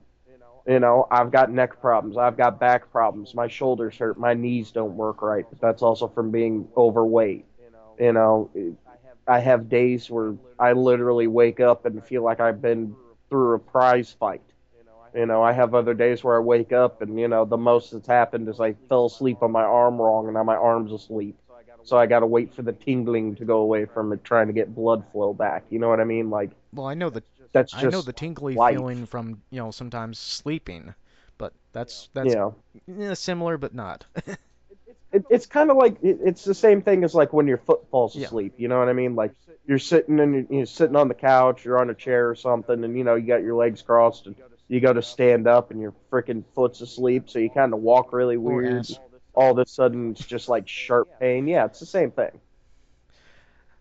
You 0.67 0.79
know, 0.79 1.07
I've 1.09 1.31
got 1.31 1.51
neck 1.51 1.81
problems, 1.81 2.17
I've 2.17 2.37
got 2.37 2.59
back 2.59 2.91
problems, 2.91 3.33
my 3.33 3.47
shoulders 3.47 3.97
hurt, 3.97 4.19
my 4.19 4.33
knees 4.33 4.71
don't 4.71 4.95
work 4.95 5.21
right, 5.21 5.45
but 5.49 5.59
that's 5.59 5.81
also 5.81 6.07
from 6.07 6.31
being 6.31 6.67
overweight. 6.77 7.45
You 7.99 8.13
know, 8.13 8.49
I 9.27 9.39
have 9.39 9.69
days 9.69 10.09
where 10.09 10.35
I 10.59 10.73
literally 10.73 11.27
wake 11.27 11.59
up 11.59 11.85
and 11.85 12.03
feel 12.05 12.23
like 12.23 12.39
I've 12.39 12.61
been 12.61 12.95
through 13.29 13.55
a 13.55 13.59
prize 13.59 14.11
fight. 14.11 14.41
You 15.15 15.25
know, 15.25 15.41
I 15.41 15.53
have 15.53 15.73
other 15.73 15.93
days 15.93 16.23
where 16.23 16.37
I 16.37 16.39
wake 16.39 16.71
up 16.71 17.01
and, 17.01 17.19
you 17.19 17.27
know, 17.27 17.45
the 17.45 17.57
most 17.57 17.91
that's 17.91 18.07
happened 18.07 18.47
is 18.47 18.59
I 18.59 18.73
fell 18.89 19.05
asleep 19.07 19.41
on 19.41 19.51
my 19.51 19.63
arm 19.63 19.99
wrong 19.99 20.25
and 20.25 20.35
now 20.35 20.43
my 20.43 20.55
arm's 20.55 20.91
asleep. 20.91 21.35
So 21.89 21.97
I 21.97 22.05
got 22.05 22.19
to 22.21 22.27
wait 22.27 22.53
for 22.55 22.61
the 22.61 22.73
tingling 22.73 23.35
to 23.35 23.45
go 23.45 23.59
away 23.59 23.85
from 23.85 24.13
it, 24.13 24.23
trying 24.23 24.47
to 24.47 24.53
get 24.53 24.73
blood 24.75 25.03
flow 25.11 25.33
back. 25.33 25.65
You 25.69 25.79
know 25.79 25.89
what 25.89 25.99
I 25.99 26.05
mean? 26.05 26.29
Like, 26.29 26.51
Well, 26.73 26.87
I 26.87 26.93
know 26.95 27.09
the 27.09 27.23
that's 27.53 27.73
just 27.73 27.83
I 27.83 27.85
know 27.85 28.01
the 28.01 28.13
tingly 28.13 28.55
life. 28.55 28.77
feeling 28.77 29.05
from 29.05 29.43
you 29.51 29.59
know 29.59 29.71
sometimes 29.71 30.19
sleeping, 30.19 30.95
but 31.37 31.53
that's 31.73 32.09
that's 32.13 32.35
yeah. 32.35 32.51
eh, 32.99 33.13
similar 33.15 33.57
but 33.57 33.73
not. 33.73 34.05
it, 35.11 35.25
it's 35.29 35.45
kind 35.45 35.71
of 35.71 35.77
like 35.77 35.97
it, 36.01 36.19
it's 36.23 36.43
the 36.43 36.53
same 36.53 36.81
thing 36.81 37.03
as 37.03 37.15
like 37.15 37.33
when 37.33 37.47
your 37.47 37.57
foot 37.57 37.89
falls 37.89 38.15
Yeah. 38.15 38.25
asleep. 38.25 38.53
You 38.57 38.67
know 38.67 38.79
what 38.79 38.89
I 38.89 38.93
mean? 38.93 39.15
Like 39.15 39.33
you're 39.67 39.79
sitting 39.79 40.19
and 40.19 40.33
you're, 40.33 40.45
you're 40.49 40.65
sitting 40.65 40.95
on 40.95 41.07
the 41.07 41.13
couch, 41.15 41.65
you're 41.65 41.79
on 41.79 41.89
a 41.89 41.95
chair 41.95 42.29
or 42.29 42.35
something, 42.35 42.83
and 42.83 42.97
you 42.97 43.03
know 43.03 43.15
you 43.15 43.27
got 43.27 43.41
your 43.43 43.55
legs 43.55 43.81
crossed, 43.81 44.27
and 44.27 44.35
you 44.67 44.79
go 44.79 44.93
to 44.93 45.01
stand 45.01 45.47
up, 45.47 45.71
and 45.71 45.81
your 45.81 45.93
freaking 46.11 46.43
foot's 46.55 46.81
asleep, 46.81 47.29
so 47.29 47.39
you 47.39 47.49
kind 47.49 47.73
of 47.73 47.79
walk 47.79 48.13
really 48.13 48.37
Or 48.43 48.61
weird. 48.61 48.85
All 49.35 49.51
of 49.51 49.57
a 49.57 49.65
sudden, 49.65 50.11
it's 50.11 50.25
just 50.25 50.49
like 50.49 50.67
sharp 50.67 51.19
pain. 51.19 51.47
Yeah, 51.47 51.65
it's 51.65 51.79
the 51.79 51.85
same 51.85 52.11
thing. 52.11 52.39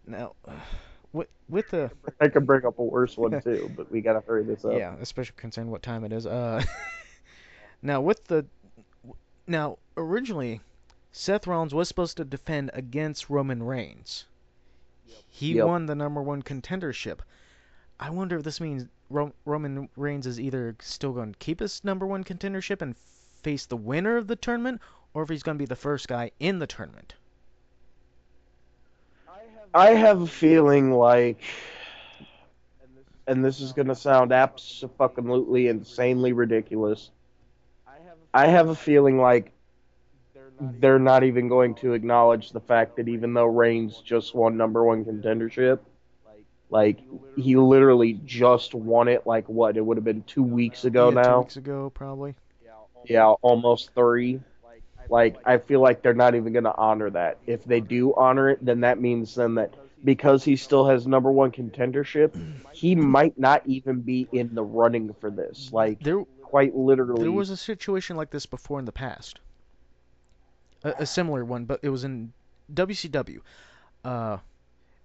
Now, 0.07 0.35
with 1.13 1.29
with 1.49 1.69
the 1.71 1.91
I 2.21 2.29
could 2.29 2.47
bring 2.47 2.65
up 2.67 2.79
a 2.79 2.85
worse 2.85 3.17
one 3.17 3.41
too, 3.45 3.71
but 3.77 3.91
we 3.91 4.01
gotta 4.01 4.21
hurry 4.21 4.45
this 4.45 4.65
up. 4.65 4.73
yeah, 4.75 4.95
especially 5.01 5.35
considering 5.37 5.71
what 5.71 5.83
time 5.83 6.05
it 6.05 6.13
is. 6.13 6.27
Uh, 6.27 6.63
now 7.83 8.01
with 8.01 8.25
the 8.25 8.47
now 9.47 9.79
originally, 9.97 10.61
Seth 11.13 11.47
Rollins 11.47 11.75
was 11.75 11.89
supposed 11.89 12.17
to 12.19 12.25
defend 12.25 12.71
against 12.75 13.31
Roman 13.31 13.63
Reigns. 13.63 14.27
He 15.31 15.55
Yep. 15.55 15.67
won 15.67 15.87
the 15.87 15.95
number 15.95 16.21
one 16.23 16.43
contendership. 16.43 17.21
I 17.99 18.11
wonder 18.11 18.37
if 18.37 18.43
this 18.45 18.61
means 18.61 18.87
Ro- 19.09 19.33
Roman 19.45 19.89
Reigns 19.97 20.27
is 20.27 20.39
either 20.39 20.77
still 20.81 21.13
going 21.13 21.33
to 21.33 21.39
keep 21.39 21.61
his 21.61 21.83
number 21.83 22.07
one 22.07 22.25
contendership 22.25 22.83
and 22.83 22.95
face 23.43 23.67
the 23.67 23.77
winner 23.77 24.17
of 24.17 24.27
the 24.27 24.37
tournament, 24.37 24.81
or 25.15 25.23
if 25.23 25.29
he's 25.29 25.43
going 25.43 25.57
to 25.57 25.63
be 25.63 25.67
the 25.67 25.77
first 25.77 26.09
guy 26.09 26.31
in 26.39 26.59
the 26.59 26.67
tournament. 26.67 27.15
I 29.75 29.91
have 29.91 30.23
a 30.23 30.27
feeling 30.27 30.93
like, 30.93 31.41
and 33.27 33.45
this 33.45 33.61
is 33.61 33.73
gonna 33.73 33.95
sound 33.95 34.33
absolutely 34.33 35.69
insanely 35.69 36.33
ridiculous. 36.33 37.11
I 38.33 38.47
have 38.47 38.69
a 38.69 38.75
feeling 38.75 39.19
like 39.19 39.53
they're 40.61 40.99
not 40.99 41.23
even 41.25 41.49
going 41.49 41.75
to 41.77 41.93
acknowledge 41.93 42.51
the 42.51 42.61
fact 42.61 42.97
that 42.97 43.09
even 43.09 43.35
though 43.35 43.47
Reigns 43.47 44.01
just 44.05 44.35
won 44.35 44.57
number 44.57 44.85
one 44.85 45.05
contendership, 45.05 45.81
like 46.71 46.99
he 47.37 47.57
literally 47.57 48.21
just 48.25 48.75
won 48.75 49.09
it. 49.09 49.27
Like 49.27 49.49
what? 49.49 49.77
It 49.77 49.85
would 49.85 49.97
have 49.97 50.05
been 50.05 50.23
two 50.25 50.43
weeks 50.43 50.85
ago 50.85 51.11
yeah, 51.11 51.23
two 51.23 51.39
weeks 51.39 51.57
ago 51.57 51.91
probably. 51.91 52.35
Yeah, 53.05 53.33
almost 53.41 53.95
three. 53.95 54.41
Like 55.09 55.37
I 55.45 55.59
feel 55.59 55.81
like 55.81 56.03
they're 56.03 56.15
not 56.15 56.35
even 56.35 56.53
going 56.53 56.65
to 56.65 56.77
honor 56.77 57.11
that. 57.11 57.39
If 57.47 57.65
they 57.65 57.81
do 57.81 58.15
honor 58.15 58.51
it, 58.51 58.65
then 58.65 58.81
that 58.81 59.01
means 59.01 59.35
then 59.35 59.55
that 59.55 59.75
because 60.05 60.45
he 60.45 60.57
still 60.57 60.87
has 60.87 61.07
number 61.07 61.33
one 61.33 61.51
contendership, 61.51 62.39
he 62.73 62.95
might 62.95 63.39
not 63.39 63.63
even 63.67 64.01
be 64.01 64.29
in 64.33 64.55
the 64.55 64.63
running 64.63 65.15
for 65.21 65.31
this. 65.31 65.71
Like 65.73 66.01
There 66.01 66.25
quite 66.43 66.75
literally. 66.75 67.23
There 67.23 67.33
was 67.33 67.51
a 67.51 67.57
situation 67.57 68.17
like 68.17 68.31
this 68.31 68.47
before 68.47 68.79
in 68.79 68.85
the 68.85 68.93
past. 68.93 69.41
A, 70.85 70.95
a 71.01 71.07
similar 71.07 71.45
one, 71.45 71.65
but 71.65 71.81
it 71.83 71.91
was 71.91 72.05
in 72.05 72.33
WCW. 72.73 73.41
Uh, 74.05 74.39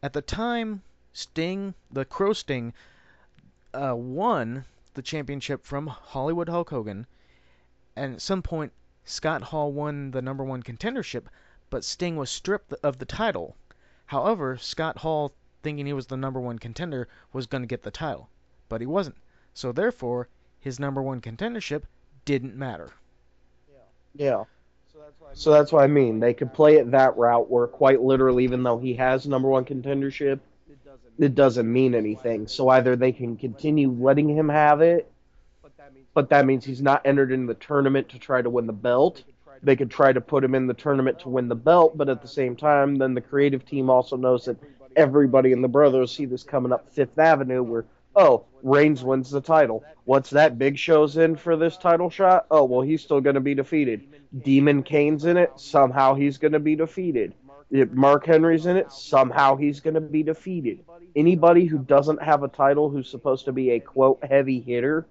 at 0.01 0.13
the 0.13 0.22
time, 0.22 0.83
Sting, 1.13 1.74
the 1.91 2.05
Crow 2.05 2.33
Sting, 2.33 2.74
uh, 3.74 3.95
won 3.95 4.65
the 4.93 5.01
championship 5.01 5.65
from 5.65 5.88
Hollywood 5.88 6.50
Hulk 6.50 6.69
Hogan, 6.69 7.07
and 7.95 8.13
at 8.13 8.22
some 8.22 8.41
point, 8.41 8.72
Scott 9.05 9.41
Hall 9.43 9.72
won 9.72 10.12
the 10.12 10.22
number 10.22 10.43
one 10.43 10.63
contendership, 10.63 11.24
but 11.69 11.83
Sting 11.83 12.15
was 12.15 12.29
stripped 12.29 12.74
of 12.83 12.98
the 12.98 13.05
title. 13.05 13.55
However, 14.05 14.57
Scott 14.57 14.98
Hall, 14.98 15.33
thinking 15.62 15.86
he 15.86 15.93
was 15.93 16.07
the 16.07 16.17
number 16.17 16.39
one 16.39 16.60
contender, 16.60 17.07
was 17.31 17.48
going 17.48 17.63
to 17.63 17.67
get 17.67 17.83
the 17.83 17.91
title, 17.91 18.29
but 18.69 18.81
he 18.81 18.88
wasn't. 18.88 19.17
So 19.53 19.72
therefore, 19.72 20.27
his 20.60 20.79
number 20.79 21.01
one 21.01 21.22
contendership 21.22 21.83
didn't 22.25 22.55
matter. 22.55 22.91
Yeah. 24.15 24.25
Yeah. 24.25 24.43
So 25.33 25.51
that's 25.51 25.72
what 25.72 25.83
I 25.83 25.88
mean. 25.88 26.19
They 26.19 26.33
could 26.33 26.53
play 26.53 26.75
it 26.75 26.91
that 26.91 27.17
route 27.17 27.50
where 27.50 27.67
quite 27.67 28.01
literally, 28.01 28.43
even 28.43 28.63
though 28.63 28.77
he 28.77 28.93
has 28.95 29.25
number 29.25 29.50
one 29.50 29.65
contendership, 29.65 30.39
it 31.17 31.36
doesn't 31.36 31.72
mean 31.72 31.95
anything. 31.95 32.48
So 32.48 32.69
either 32.69 32.95
they 32.95 33.12
can 33.12 33.36
continue 33.38 33.91
letting 33.91 34.29
him 34.29 34.50
have 34.50 34.81
it, 34.81 35.12
but 36.13 36.29
that 36.29 36.46
means 36.46 36.63
he's 36.65 36.82
not 36.82 37.01
entered 37.05 37.32
in 37.32 37.46
the 37.46 37.53
tournament 37.55 38.10
to 38.10 38.20
try 38.20 38.41
to 38.41 38.50
win 38.50 38.67
the 38.67 38.74
belt. 38.74 39.24
They 39.62 39.75
could 39.75 39.91
try 39.91 40.12
to 40.12 40.22
put 40.22 40.43
him 40.43 40.55
in 40.55 40.67
the 40.67 40.74
tournament 40.74 41.20
to 41.20 41.29
win 41.29 41.48
the 41.48 41.55
belt, 41.55 41.98
but 41.98 42.10
at 42.10 42.22
the 42.22 42.27
same 42.27 42.55
time, 42.55 42.96
then 42.96 43.13
the 43.13 43.22
creative 43.22 43.65
team 43.65 43.89
also 43.89 44.17
knows 44.17 44.46
that 44.46 44.58
everybody 44.96 45.51
in 45.51 45.62
the 45.62 45.67
Brothers 45.67 46.12
see 46.13 46.25
this 46.25 46.43
coming 46.43 46.72
up 46.72 46.91
Fifth 46.91 47.17
Avenue 47.17 47.63
where, 47.63 47.86
oh, 48.15 48.46
Reigns 48.62 49.03
wins 49.03 49.32
the 49.32 49.41
title. 49.41 49.84
What's 50.05 50.29
that? 50.32 50.60
Big 50.60 50.77
Show's 50.77 51.17
in 51.17 51.36
for 51.36 51.55
this 51.55 51.77
title 51.77 52.10
shot? 52.10 52.46
Oh, 52.51 52.65
well, 52.65 52.82
he's 52.82 53.01
still 53.01 53.22
going 53.22 53.36
to 53.36 53.41
be 53.41 53.55
defeated. 53.55 54.03
Demon 54.43 54.84
Kane's 54.84 55.25
in 55.25 55.38
it. 55.38 55.51
Somehow 55.55 56.13
he's 56.13 56.38
going 56.38 56.51
to 56.51 56.60
be 56.60 56.75
defeated. 56.75 57.34
Mark 57.91 58.25
Henry's 58.25 58.65
in 58.65 58.77
it. 58.77 58.91
Somehow 58.91 59.55
he's 59.55 59.79
going 59.79 59.96
to 59.96 60.01
be 60.01 60.24
defeated. 60.24 60.84
Anybody 61.15 61.65
who 61.65 61.79
doesn't 61.79 62.22
have 62.22 62.43
a 62.43 62.48
title 62.48 62.89
who's 62.89 63.10
supposed 63.10 63.46
to 63.46 63.51
be 63.51 63.72
a 63.72 63.79
quote 63.79 64.24
heavy 64.24 64.60
hitter, 64.60 65.08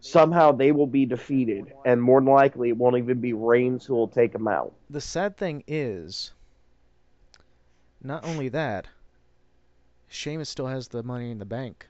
somehow 0.00 0.52
they 0.52 0.72
will 0.72 0.86
be 0.86 1.06
defeated. 1.06 1.72
And 1.84 2.02
more 2.02 2.20
than 2.20 2.32
likely, 2.32 2.68
it 2.70 2.76
won't 2.76 2.96
even 2.96 3.20
be 3.20 3.32
Reigns 3.32 3.84
who 3.84 3.94
will 3.94 4.08
take 4.08 4.32
them 4.32 4.48
out. 4.48 4.72
The 4.90 5.00
sad 5.00 5.36
thing 5.36 5.64
is, 5.66 6.32
not 8.02 8.24
only 8.24 8.48
that, 8.50 8.86
Sheamus 10.08 10.48
still 10.48 10.66
has 10.66 10.88
the 10.88 11.02
money 11.02 11.30
in 11.30 11.38
the 11.38 11.44
bank. 11.44 11.86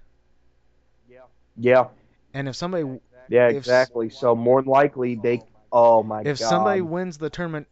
Yeah. 1.08 1.20
Yeah. 1.56 1.88
And 2.34 2.48
if 2.48 2.56
somebody 2.56 3.00
Yeah, 3.28 3.48
If- 3.48 3.56
exactly. 3.56 4.08
So 4.08 4.34
more 4.34 4.62
than 4.62 4.70
likely 4.70 5.14
they. 5.14 5.42
Oh 5.70 6.02
my 6.02 6.20
if 6.20 6.24
god. 6.24 6.30
If 6.30 6.38
somebody 6.38 6.80
wins 6.80 7.18
the 7.18 7.28
tournament 7.28 7.68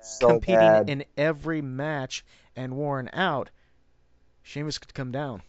so 0.00 0.28
competing 0.28 0.58
bad. 0.58 0.88
in 0.88 1.04
every 1.16 1.60
match 1.60 2.24
and 2.56 2.74
worn 2.74 3.10
out, 3.12 3.50
Sheamus 4.42 4.78
could 4.78 4.94
come 4.94 5.12
down. 5.12 5.42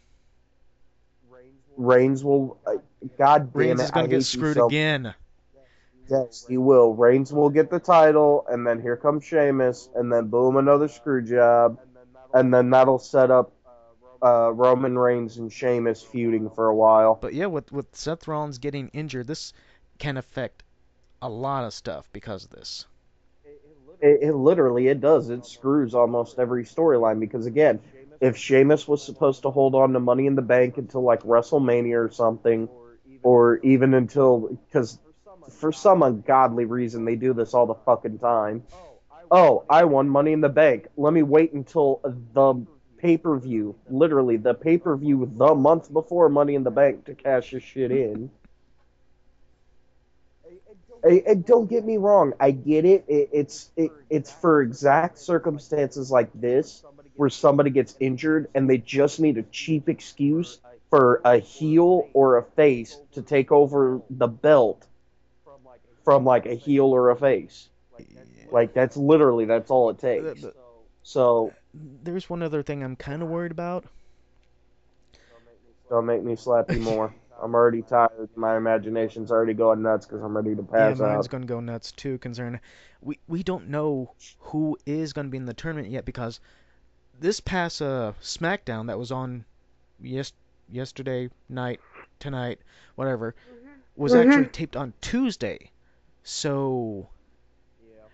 Reigns 1.79 2.24
will. 2.24 2.57
Uh, 2.67 2.74
god 3.17 3.53
damn 3.53 3.59
Reigns 3.59 3.79
it! 3.79 3.83
is 3.86 3.91
gonna 3.91 4.07
get 4.09 4.24
screwed 4.24 4.57
so 4.57 4.67
again. 4.67 5.13
Yes, 6.09 6.45
he 6.48 6.57
will. 6.57 6.93
Reigns 6.93 7.31
will 7.31 7.50
get 7.50 7.69
the 7.69 7.79
title, 7.79 8.45
and 8.50 8.67
then 8.67 8.81
here 8.81 8.98
comes 8.98 9.24
Sheamus, 9.24 9.89
and 9.95 10.12
then 10.12 10.27
boom, 10.27 10.57
another 10.57 10.88
screw 10.88 11.21
job, 11.21 11.79
and 12.33 12.53
then 12.53 12.71
that'll 12.71 13.00
set 13.00 13.31
up 13.31 13.53
uh, 14.21 14.51
Roman 14.51 14.98
Reigns 14.98 15.38
and 15.38 15.51
Sheamus 15.51 16.01
feuding 16.01 16.50
for 16.50 16.67
a 16.67 16.75
while. 16.75 17.17
But 17.21 17.33
yeah, 17.33 17.45
with 17.45 17.71
with 17.71 17.95
Seth 17.95 18.27
Rollins 18.27 18.57
getting 18.57 18.89
injured, 18.89 19.27
this 19.27 19.53
can 20.00 20.17
affect 20.17 20.63
a 21.21 21.29
lot 21.29 21.63
of 21.63 21.74
stuff 21.74 22.09
because 22.12 22.43
of 22.43 22.50
this. 22.50 22.86
It, 24.01 24.19
it 24.21 24.33
literally 24.33 24.88
it 24.88 25.00
does. 25.00 25.29
It 25.29 25.45
screws 25.45 25.93
almost 25.93 26.39
every 26.39 26.65
storyline 26.65 27.19
because 27.19 27.45
again, 27.45 27.79
if 28.21 28.35
Sheamus 28.38 28.88
was 28.88 29.03
supposed 29.03 29.43
to 29.43 29.49
hold 29.49 29.75
on 29.75 29.93
to 29.93 29.99
Money 29.99 30.25
in 30.27 30.35
the 30.35 30.41
Bank 30.41 30.77
until 30.77 31.01
like 31.03 31.21
WrestleMania 31.23 32.05
or 32.05 32.11
something, 32.11 32.67
or 33.23 33.57
even 33.59 33.93
until 33.93 34.59
because 34.67 34.99
for 35.51 35.71
some 35.71 36.03
ungodly 36.03 36.65
reason 36.65 37.05
they 37.05 37.15
do 37.15 37.33
this 37.33 37.53
all 37.53 37.65
the 37.65 37.75
fucking 37.75 38.19
time. 38.19 38.63
Oh, 39.31 39.63
I 39.69 39.83
won 39.85 40.09
Money 40.09 40.33
in 40.33 40.41
the 40.41 40.49
Bank. 40.49 40.88
Let 40.97 41.13
me 41.13 41.23
wait 41.23 41.53
until 41.53 42.01
the 42.33 42.65
pay 42.97 43.17
per 43.17 43.38
view, 43.39 43.75
literally 43.89 44.38
the 44.38 44.53
pay 44.53 44.77
per 44.77 44.95
view 44.97 45.31
the 45.38 45.55
month 45.55 45.91
before 45.93 46.29
Money 46.29 46.55
in 46.55 46.63
the 46.63 46.71
Bank 46.71 47.05
to 47.05 47.15
cash 47.15 47.51
this 47.51 47.63
shit 47.63 47.91
in. 47.91 48.29
And- 51.01 51.21
and 51.25 51.45
don't 51.45 51.69
get 51.69 51.85
me 51.85 51.95
wrong, 51.95 52.33
I 52.41 52.51
get 52.51 52.83
it. 52.83 53.05
it 53.07 53.29
it's 53.31 53.71
it, 53.77 53.91
it's 54.09 54.29
for 54.31 54.61
exact 54.61 55.17
circumstances 55.19 56.11
like 56.11 56.29
this 56.33 56.83
where 57.19 57.29
somebody 57.29 57.69
gets 57.69 57.97
injured 57.99 58.49
and 58.55 58.69
they 58.69 58.77
just 58.77 59.19
need 59.19 59.38
a 59.38 59.43
cheap 59.51 59.89
excuse 59.89 60.59
for 60.89 61.19
a 61.25 61.38
heel 61.38 62.07
or 62.13 62.38
a 62.38 62.43
face 62.43 62.95
to 63.11 63.21
take 63.21 63.51
over 63.51 64.01
the 64.09 64.27
belt 64.27 64.88
from 66.05 66.23
like 66.23 66.45
a 66.45 66.53
heel 66.53 66.85
or 66.85 67.09
a 67.09 67.17
face. 67.17 67.67
Like 68.53 68.73
that's 68.73 68.95
literally 68.95 69.43
that's 69.43 69.69
all 69.69 69.89
it 69.89 69.99
takes. 69.99 70.45
So 71.03 71.51
There's 71.73 72.29
one 72.29 72.41
other 72.41 72.63
thing 72.63 72.85
I'm 72.85 72.95
kind 72.95 73.21
of 73.21 73.27
worried 73.27 73.51
about. 73.51 73.83
don't 75.89 76.05
make 76.05 76.23
me 76.23 76.38
slap 76.38 76.71
you 76.71 76.79
more. 76.79 77.13
I'm 77.41 77.53
already 77.53 77.81
tired. 77.81 78.29
My 78.35 78.55
imagination's 78.55 79.29
already 79.29 79.53
going 79.53 79.81
nuts 79.81 80.05
because 80.05 80.21
I'm 80.23 80.38
ready 80.38 80.55
to 80.55 80.63
pass 80.63 80.99
Yeah, 80.99 81.07
mine's 81.07 81.25
out. 81.25 81.31
gonna 81.31 81.45
go 81.45 81.59
nuts 81.59 81.91
too. 81.91 82.17
Concern 82.19 82.61
we 83.01 83.19
we 83.27 83.43
don't 83.43 83.67
know 83.67 84.13
who 84.39 84.77
is 84.85 85.11
gonna 85.11 85.27
be 85.27 85.38
in 85.38 85.45
the 85.45 85.53
tournament 85.53 85.89
yet 85.89 86.05
because 86.05 86.39
this 87.19 87.39
past 87.39 87.81
uh 87.81 88.13
SmackDown 88.21 88.88
that 88.88 88.97
was 88.97 89.11
on 89.11 89.45
yes 90.01 90.31
yesterday 90.71 91.29
night 91.49 91.79
tonight 92.19 92.59
whatever 92.95 93.35
was 93.95 94.13
Mhm. 94.13 94.25
actually 94.27 94.45
taped 94.47 94.75
on 94.77 94.93
Tuesday, 95.01 95.71
so 96.23 97.09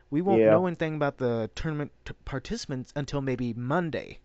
we 0.09 0.21
won't 0.21 0.41
Yeah. 0.41 0.51
know 0.51 0.65
anything 0.65 0.95
about 0.95 1.17
the 1.17 1.50
tournament 1.53 1.91
t- 2.05 2.13
participants 2.25 2.91
until 2.95 3.21
maybe 3.21 3.53
Monday. 3.53 4.19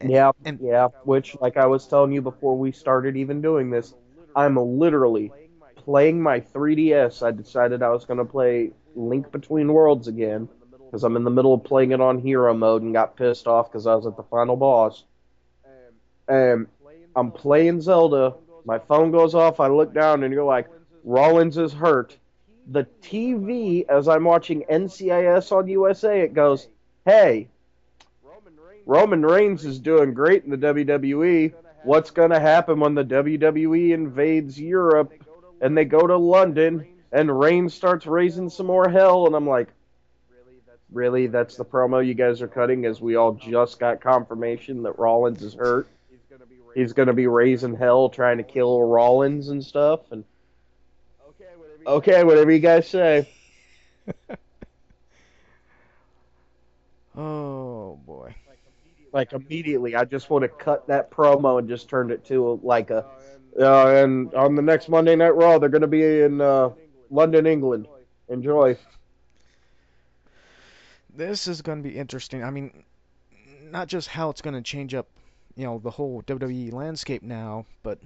and- 0.00 0.10
Yeah, 0.10 0.30
and- 0.44 0.60
yeah. 0.60 0.88
Which, 1.04 1.36
like 1.40 1.56
I 1.56 1.66
was 1.66 1.86
telling 1.88 2.12
you 2.12 2.22
before 2.22 2.56
we 2.56 2.70
started 2.72 3.16
even 3.16 3.40
doing 3.40 3.70
this, 3.70 3.94
I'm 4.36 4.56
literally 4.56 5.32
playing 5.76 6.20
my 6.22 6.40
3DS. 6.40 7.22
I 7.22 7.30
decided 7.32 7.82
I 7.82 7.90
was 7.90 8.04
going 8.04 8.18
to 8.18 8.24
play 8.24 8.72
Link 8.94 9.30
Between 9.32 9.72
Worlds 9.72 10.06
again 10.08 10.48
because 10.88 11.04
I'm 11.04 11.16
in 11.16 11.24
the 11.24 11.30
middle 11.30 11.52
of 11.52 11.64
playing 11.64 11.92
it 11.92 12.00
on 12.00 12.18
hero 12.18 12.54
mode 12.54 12.82
and 12.82 12.94
got 12.94 13.14
pissed 13.14 13.46
off 13.46 13.70
because 13.70 13.86
I 13.86 13.94
was 13.94 14.06
at 14.06 14.16
the 14.16 14.22
final 14.22 14.56
boss. 14.56 15.04
And 16.26 16.66
I'm 17.14 17.30
playing 17.30 17.82
Zelda. 17.82 18.34
My 18.64 18.78
phone 18.78 19.10
goes 19.10 19.34
off. 19.34 19.60
I 19.60 19.68
look 19.68 19.92
down 19.92 20.24
and 20.24 20.32
you're 20.32 20.44
like, 20.44 20.68
Rollins 21.04 21.58
is 21.58 21.72
hurt. 21.72 22.16
The 22.70 22.86
TV, 23.02 23.86
as 23.88 24.08
I'm 24.08 24.24
watching 24.24 24.64
NCIS 24.70 25.52
on 25.52 25.68
USA, 25.68 26.20
it 26.20 26.34
goes, 26.34 26.68
hey, 27.04 27.48
Roman 28.86 29.24
Reigns 29.24 29.64
is 29.64 29.78
doing 29.78 30.14
great 30.14 30.44
in 30.44 30.50
the 30.50 30.56
WWE. 30.56 31.52
What's 31.84 32.10
going 32.10 32.30
to 32.30 32.40
happen 32.40 32.80
when 32.80 32.94
the 32.94 33.04
WWE 33.04 33.92
invades 33.92 34.58
Europe 34.58 35.12
and 35.60 35.76
they 35.76 35.84
go 35.84 36.06
to 36.06 36.16
London 36.16 36.86
and 37.12 37.38
Reigns 37.38 37.74
starts 37.74 38.06
raising 38.06 38.48
some 38.48 38.66
more 38.66 38.88
hell? 38.88 39.26
And 39.26 39.34
I'm 39.34 39.46
like, 39.46 39.68
really? 40.92 41.26
That's 41.26 41.56
the 41.56 41.64
promo 41.64 42.04
you 42.04 42.14
guys 42.14 42.40
are 42.42 42.48
cutting 42.48 42.84
as 42.86 43.00
we 43.00 43.16
all 43.16 43.32
just 43.32 43.78
got 43.78 44.00
confirmation 44.00 44.82
that 44.84 44.98
Rollins 44.98 45.42
is 45.42 45.54
hurt? 45.54 45.88
He's 46.74 46.92
going 46.92 47.08
to 47.08 47.12
be 47.14 47.26
raising 47.26 47.74
hell 47.74 48.08
trying 48.08 48.36
to 48.38 48.42
kill 48.44 48.82
Rollins 48.82 49.48
and 49.48 49.64
stuff. 49.64 50.00
And 50.10 50.24
okay, 51.86 52.24
whatever 52.24 52.50
you 52.52 52.60
guys 52.60 52.88
say. 52.88 53.28
Oh 57.16 57.98
boy. 58.06 58.34
like 59.12 59.32
immediately 59.32 59.96
i 59.96 60.04
just 60.04 60.30
want 60.30 60.42
to 60.42 60.48
cut 60.48 60.86
that 60.86 61.10
promo 61.10 61.58
and 61.58 61.68
just 61.68 61.88
turn 61.88 62.10
it 62.10 62.24
to 62.26 62.60
like 62.62 62.90
a 62.90 63.04
uh, 63.60 63.86
and 63.88 64.32
on 64.34 64.54
the 64.54 64.62
next 64.62 64.88
monday 64.88 65.16
night 65.16 65.34
raw 65.34 65.58
they're 65.58 65.68
going 65.68 65.80
to 65.82 65.88
be 65.88 66.20
in 66.20 66.40
uh, 66.40 66.70
london 67.10 67.46
england 67.46 67.88
enjoy 68.28 68.76
This 71.18 71.48
is 71.48 71.62
going 71.62 71.82
to 71.82 71.88
be 71.88 71.96
interesting. 71.96 72.44
I 72.44 72.50
mean, 72.50 72.84
not 73.72 73.88
just 73.88 74.06
how 74.06 74.30
it's 74.30 74.40
going 74.40 74.54
to 74.54 74.62
change 74.62 74.94
up, 74.94 75.08
you 75.56 75.64
know, 75.64 75.80
the 75.80 75.90
whole 75.90 76.22
WWE 76.22 76.72
landscape 76.72 77.24
now, 77.24 77.66
but 77.82 77.98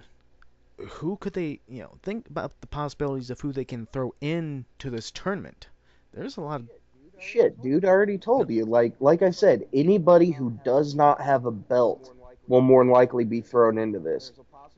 who 0.78 1.18
could 1.18 1.34
they, 1.34 1.60
you 1.68 1.82
know, 1.82 1.90
think 2.02 2.26
about 2.30 2.58
the 2.62 2.66
possibilities 2.66 3.28
of 3.28 3.38
who 3.38 3.52
they 3.52 3.66
can 3.66 3.84
throw 3.92 4.14
into 4.22 4.88
this 4.88 5.10
tournament. 5.10 5.68
There's 6.14 6.38
a 6.38 6.40
lot 6.40 6.62
of 6.62 6.70
shit 7.20 7.60
dude 7.62 7.84
i 7.84 7.88
already 7.88 8.16
told 8.16 8.48
you. 8.48 8.64
Like 8.64 8.94
like 8.98 9.20
i 9.22 9.30
said 9.30 9.66
anybody 9.74 10.30
who 10.30 10.58
does 10.64 10.94
not 10.94 11.20
have 11.20 11.44
a 11.44 11.52
belt 11.52 12.12
will 12.48 12.62
more 12.62 12.82
than 12.82 12.90
likely 12.90 13.24
be 13.24 13.42
thrown 13.42 13.76
into 13.76 13.98
this. 13.98 14.32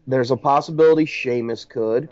There's 0.09 0.33
a 0.33 0.37
possibility 0.37 1.05
Sheamus 1.05 1.65
could. 1.65 2.09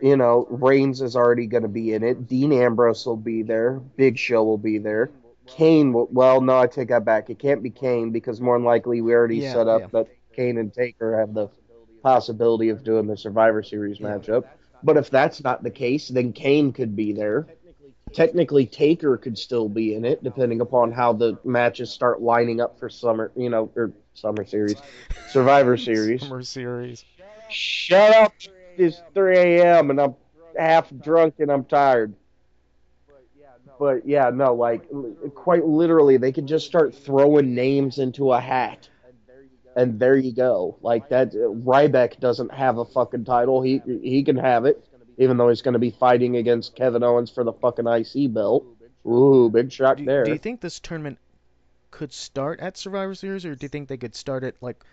You 0.00 0.16
know 0.16 0.46
Reigns 0.48 1.02
is 1.02 1.16
already 1.16 1.46
going 1.46 1.64
to 1.64 1.68
be 1.68 1.92
in 1.92 2.02
it. 2.02 2.26
Dean 2.26 2.50
Ambrose 2.54 3.04
will 3.04 3.18
be 3.18 3.42
there. 3.42 3.74
Big 3.96 4.16
Show 4.16 4.42
will 4.42 4.58
be 4.58 4.78
there 4.78 5.10
Kane 5.46 5.92
well 5.92 6.40
no 6.40 6.58
I 6.58 6.66
take 6.66 6.88
that 6.88 7.04
back 7.04 7.30
it 7.30 7.38
can't 7.38 7.62
be 7.62 7.70
Kane 7.70 8.10
because 8.10 8.40
more 8.40 8.56
than 8.56 8.64
likely 8.64 9.00
we 9.00 9.14
already 9.14 9.38
Yeah, 9.38 9.52
set 9.52 9.68
up 9.68 9.80
yeah. 9.82 9.86
that 9.92 10.08
Kane 10.34 10.58
and 10.58 10.72
Taker 10.72 11.18
have 11.18 11.34
the 11.34 11.48
possibility 12.02 12.68
of 12.68 12.84
doing 12.84 13.06
the 13.06 13.16
Survivor 13.16 13.62
Series 13.62 14.00
Yeah. 14.00 14.06
matchup 14.18 14.44
but 14.82 14.96
if 14.96 15.10
that's 15.10 15.42
not 15.42 15.62
the 15.62 15.70
case 15.70 16.08
then 16.08 16.32
Kane 16.32 16.72
could 16.72 16.94
be 16.96 17.12
there 17.12 17.46
technically 18.16 18.66
Taker 18.66 19.16
could 19.18 19.36
still 19.36 19.68
be 19.68 19.94
in 19.94 20.04
it, 20.04 20.24
depending 20.24 20.60
upon 20.62 20.90
how 20.90 21.12
the 21.12 21.38
matches 21.44 21.90
start 21.90 22.22
lining 22.22 22.60
up 22.62 22.78
for 22.78 22.88
summer, 22.88 23.30
you 23.36 23.50
know, 23.50 23.70
or 23.76 23.92
summer 24.14 24.44
series, 24.44 24.80
Survivor 25.28 25.76
Series. 25.76 26.22
Summer 26.22 26.42
series. 26.42 27.04
Shut 27.50 28.14
up! 28.14 28.32
It's 28.78 29.02
3 29.14 29.36
a.m. 29.36 29.90
and 29.90 30.00
I'm 30.00 30.14
half 30.56 30.90
drunk 31.00 31.34
and 31.38 31.50
I'm 31.52 31.64
tired. 31.64 32.14
But 33.78 34.06
yeah, 34.06 34.30
no, 34.30 34.54
like 34.54 34.88
quite 35.34 35.64
literally, 35.64 36.16
they 36.16 36.32
could 36.32 36.46
just 36.46 36.66
start 36.66 36.94
throwing 36.94 37.54
names 37.54 37.98
into 37.98 38.32
a 38.32 38.40
hat, 38.40 38.88
and 39.74 39.98
there 39.98 40.16
you 40.16 40.32
go. 40.32 40.76
Like 40.80 41.08
that, 41.10 41.32
Ryback 41.32 42.18
doesn't 42.20 42.52
have 42.52 42.78
a 42.78 42.84
fucking 42.84 43.24
title. 43.24 43.62
He 43.62 43.82
he 44.02 44.22
can 44.22 44.36
have 44.36 44.64
it, 44.64 44.84
even 45.18 45.36
though 45.36 45.48
he's 45.48 45.62
going 45.62 45.74
to 45.74 45.78
be 45.78 45.90
fighting 45.90 46.36
against 46.36 46.74
Kevin 46.74 47.02
Owens 47.02 47.30
for 47.30 47.44
the 47.44 47.52
fucking 47.52 47.86
IC 47.86 48.32
belt. 48.32 48.64
Ooh, 49.06 49.50
big 49.50 49.70
shock 49.70 49.98
Do, 49.98 50.04
there. 50.04 50.24
do 50.24 50.32
you 50.32 50.38
think 50.38 50.60
this 50.60 50.80
tournament 50.80 51.18
could 51.90 52.12
start 52.12 52.60
at 52.60 52.76
Survivor 52.76 53.14
Series, 53.14 53.44
or 53.44 53.54
do 53.54 53.64
you 53.64 53.68
think 53.68 53.88
they 53.88 53.96
could 53.96 54.14
start 54.14 54.42
it 54.42 54.56
like 54.60 54.84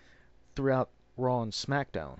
throughout 0.55 0.89
Raw 1.17 1.41
and 1.41 1.51
SmackDown? 1.51 2.19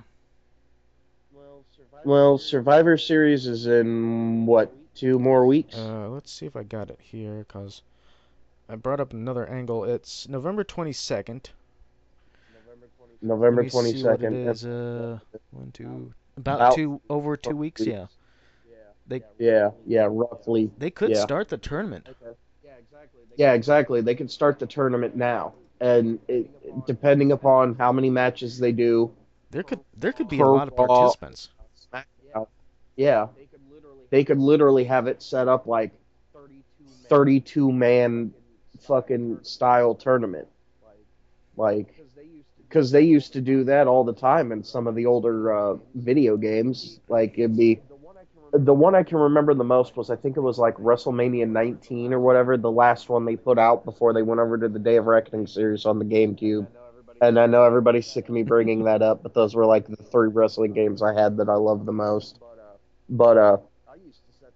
Well, 2.04 2.38
Survivor 2.38 2.98
Series 2.98 3.48
is 3.48 3.66
in 3.66 4.46
what 4.46 4.74
two 4.96 5.20
more 5.20 5.46
weeks? 5.46 5.76
Uh, 5.78 6.10
let's 6.10 6.32
see 6.32 6.46
if 6.46 6.56
I 6.56 6.64
got 6.64 6.90
it 6.90 7.00
here, 7.02 7.46
cause 7.48 7.82
I 8.70 8.76
brought 8.76 9.00
up 9.00 9.14
another 9.14 9.46
angle. 9.48 9.84
It's 9.84 10.28
November 10.28 10.64
22nd. 10.64 11.50
November 13.22 13.64
Let 13.64 13.74
me 13.74 13.94
see 13.94 14.04
what 14.04 14.22
it 14.22 14.34
is. 14.34 14.66
Uh, 14.66 15.18
one, 15.52 15.72
two, 15.72 16.14
about, 16.38 16.56
About 16.58 16.76
two, 16.76 17.02
over 17.10 17.38
two 17.38 17.56
weeks. 17.56 17.86
Yeah, 17.86 18.08
Yeah, 19.40 19.72
yeah, 19.86 20.08
roughly. 20.10 20.72
they 20.78 20.90
could 20.92 21.12
Yeah. 21.12 21.22
start 21.24 21.48
the 21.50 21.58
tournament. 21.58 22.08
Yeah, 23.36 23.54
exactly. 23.54 24.02
They 24.02 24.16
can 24.16 24.28
start 24.28 24.60
the 24.60 24.68
tournament 24.68 25.16
now, 25.16 25.54
and 25.80 26.20
it, 26.28 26.86
depending 26.86 27.32
upon 27.32 27.76
how 27.76 27.92
many 27.92 28.10
matches 28.10 28.60
they 28.60 28.72
do, 28.72 29.12
there 29.52 29.64
could 29.64 29.80
there 29.98 30.12
could 30.12 30.28
be 30.28 30.40
a 30.40 30.46
lot 30.46 30.68
of 30.68 30.76
participants. 30.76 31.50
SmackDown. 31.92 32.48
Yeah, 32.96 33.28
they 34.14 34.24
could 34.24 34.38
literally 34.38 34.84
have 34.84 35.08
it 35.08 35.24
set 35.24 35.48
up 35.48 35.66
like 35.66 35.90
32 37.10 37.72
man 37.72 38.32
fucking 38.82 39.40
style 39.42 39.96
tournament. 39.96 40.48
Like, 41.58 42.00
because 42.60 42.92
they 42.92 43.02
used 43.02 43.34
to 43.34 43.42
do 43.42 43.64
that 43.64 43.88
all 43.88 44.04
the 44.04 44.14
time 44.14 44.52
in 44.52 44.64
some 44.64 44.86
of 44.86 44.94
the 44.94 45.08
older 45.08 45.52
uh, 45.52 45.78
video 45.96 46.38
games. 46.38 47.00
Like, 47.10 47.40
it'd 47.40 47.58
be 47.58 47.80
the 48.52 48.74
one 48.76 48.94
I 48.94 49.02
can 49.02 49.18
remember 49.18 49.56
the 49.56 49.64
most 49.64 49.98
was 49.98 50.12
I 50.12 50.16
think 50.16 50.38
it 50.38 50.42
was 50.42 50.60
like 50.60 50.76
WrestleMania 50.76 51.50
19 51.50 52.14
or 52.14 52.20
whatever, 52.20 52.56
the 52.56 52.70
last 52.70 53.10
one 53.10 53.26
they 53.26 53.36
put 53.36 53.58
out 53.58 53.84
before 53.84 54.14
they 54.14 54.22
went 54.22 54.40
over 54.40 54.60
to 54.60 54.70
the 54.70 54.78
Day 54.78 54.98
of 54.98 55.08
Reckoning 55.08 55.48
series 55.48 55.88
on 55.88 55.98
the 55.98 56.06
GameCube. 56.06 56.68
And 57.20 57.40
I 57.40 57.48
know 57.48 57.64
everybody's 57.64 58.06
sick 58.06 58.30
of 58.30 58.36
me 58.36 58.44
bringing 58.44 58.84
that 58.84 59.02
up, 59.02 59.24
but 59.24 59.34
those 59.34 59.56
were 59.56 59.66
like 59.66 59.88
the 59.88 59.96
three 59.96 60.30
wrestling 60.30 60.74
games 60.74 61.02
I 61.02 61.20
had 61.20 61.38
that 61.38 61.50
I 61.50 61.56
loved 61.56 61.88
the 61.88 61.92
most. 61.92 62.40
But 63.10 63.38
uh, 63.38 63.58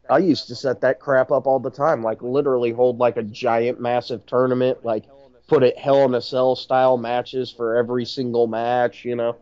I 0.10 0.20
used 0.20 0.48
to 0.48 0.56
set 0.56 0.82
that 0.82 1.00
crap 1.00 1.32
up 1.32 1.48
all 1.48 1.60
the 1.60 1.72
time, 1.72 2.04
like 2.04 2.22
literally 2.22 2.72
hold 2.72 3.00
like 3.00 3.18
a 3.18 3.24
giant, 3.24 3.80
massive 3.80 4.26
tournament, 4.26 4.80
like 4.84 5.06
put 5.48 5.64
it 5.64 5.78
Hell 5.78 6.06
in 6.06 6.14
a 6.16 6.22
Cell 6.22 6.56
style 6.56 6.98
matches 6.98 7.52
for 7.52 7.76
every 7.76 8.06
single 8.06 8.48
match, 8.48 9.06
you 9.06 9.16
know, 9.16 9.38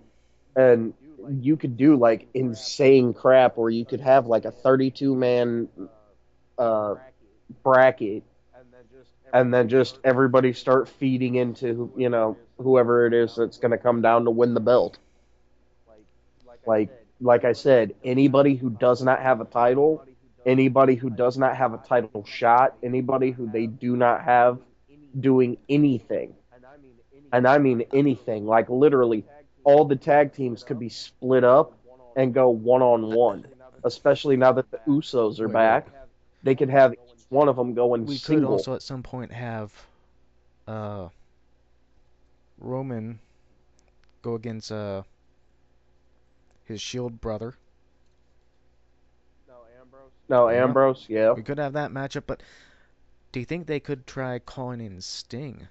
and 0.56 0.94
you 1.28 1.58
could 1.58 1.78
do 1.78 1.96
like 1.96 2.28
insane 2.34 3.14
crap 3.14 3.58
where 3.58 3.70
you 3.70 3.86
could 3.86 4.02
have 4.02 4.28
like 4.28 4.46
a 4.46 4.52
32 4.52 5.16
man 5.16 5.70
uh, 6.58 6.96
bracket 7.64 8.24
and 9.34 9.54
then 9.54 9.68
just 9.68 10.00
everybody 10.04 10.54
start 10.54 10.88
feeding 10.88 11.36
into 11.36 11.92
you 11.96 12.10
know 12.10 12.38
whoever 12.58 13.06
it 13.06 13.14
is 13.14 13.36
that's 13.36 13.58
going 13.58 13.72
to 13.72 13.78
come 13.78 14.02
down 14.02 14.26
to 14.26 14.32
win 14.32 14.54
the 14.54 14.60
belt. 14.62 14.98
Like 16.66 16.90
like 17.22 17.46
i 17.46 17.54
said 17.54 17.94
anybody 18.04 18.56
who 18.56 18.70
does 18.70 19.02
not 19.02 19.22
have 19.22 19.40
a 19.42 19.46
title 19.46 20.04
anybody 20.46 20.96
who 20.96 21.10
does 21.10 21.38
not 21.38 21.56
have 21.58 21.74
a 21.74 21.78
title 21.78 22.24
shot 22.24 22.76
anybody 22.84 23.32
who 23.32 23.48
they 23.48 23.66
do 23.68 23.96
not 23.96 24.24
have 24.24 24.60
doing 25.20 25.58
anything. 25.70 26.36
And 27.32 27.48
i 27.48 27.58
mean 27.58 27.84
anything. 27.94 28.46
Like 28.46 28.70
literally 28.70 29.26
all 29.64 29.86
the 29.86 29.96
tag 29.96 30.34
teams 30.34 30.64
could 30.64 30.80
be 30.80 30.90
split 30.90 31.44
up 31.44 31.74
and 32.16 32.34
go 32.34 32.50
one 32.50 32.82
on 32.82 33.14
one 33.14 33.46
especially 33.84 34.36
now 34.36 34.52
that 34.52 34.70
the 34.72 34.80
usos 34.88 35.40
are 35.40 35.48
back. 35.48 35.88
they 36.44 36.56
could 36.56 36.70
have 36.70 36.96
one 37.30 37.48
of 37.50 37.56
them 37.56 37.74
going 37.74 38.06
We 38.06 38.20
could 38.20 38.44
also 38.44 38.74
at 38.74 38.82
some 38.82 39.04
point 39.04 39.32
have 39.32 39.88
uh 40.68 41.10
Roman 42.60 43.20
go 44.22 44.36
against 44.36 44.72
uh 44.72 45.04
his 46.64 46.82
Shield 46.82 47.22
brother. 47.22 47.56
No 50.30 50.50
Yeah. 50.50 50.64
ambrose 50.64 51.06
yeah. 51.08 51.32
We 51.34 51.44
could 51.44 51.58
have 51.58 51.74
that 51.74 51.92
matchup, 51.92 52.24
but 52.28 52.42
do 53.32 53.40
you 53.40 53.46
think 53.46 53.68
they 53.68 53.80
could 53.80 54.08
try 54.08 54.40
calling 54.40 54.82
in 54.82 55.02
Sting? 55.02 55.68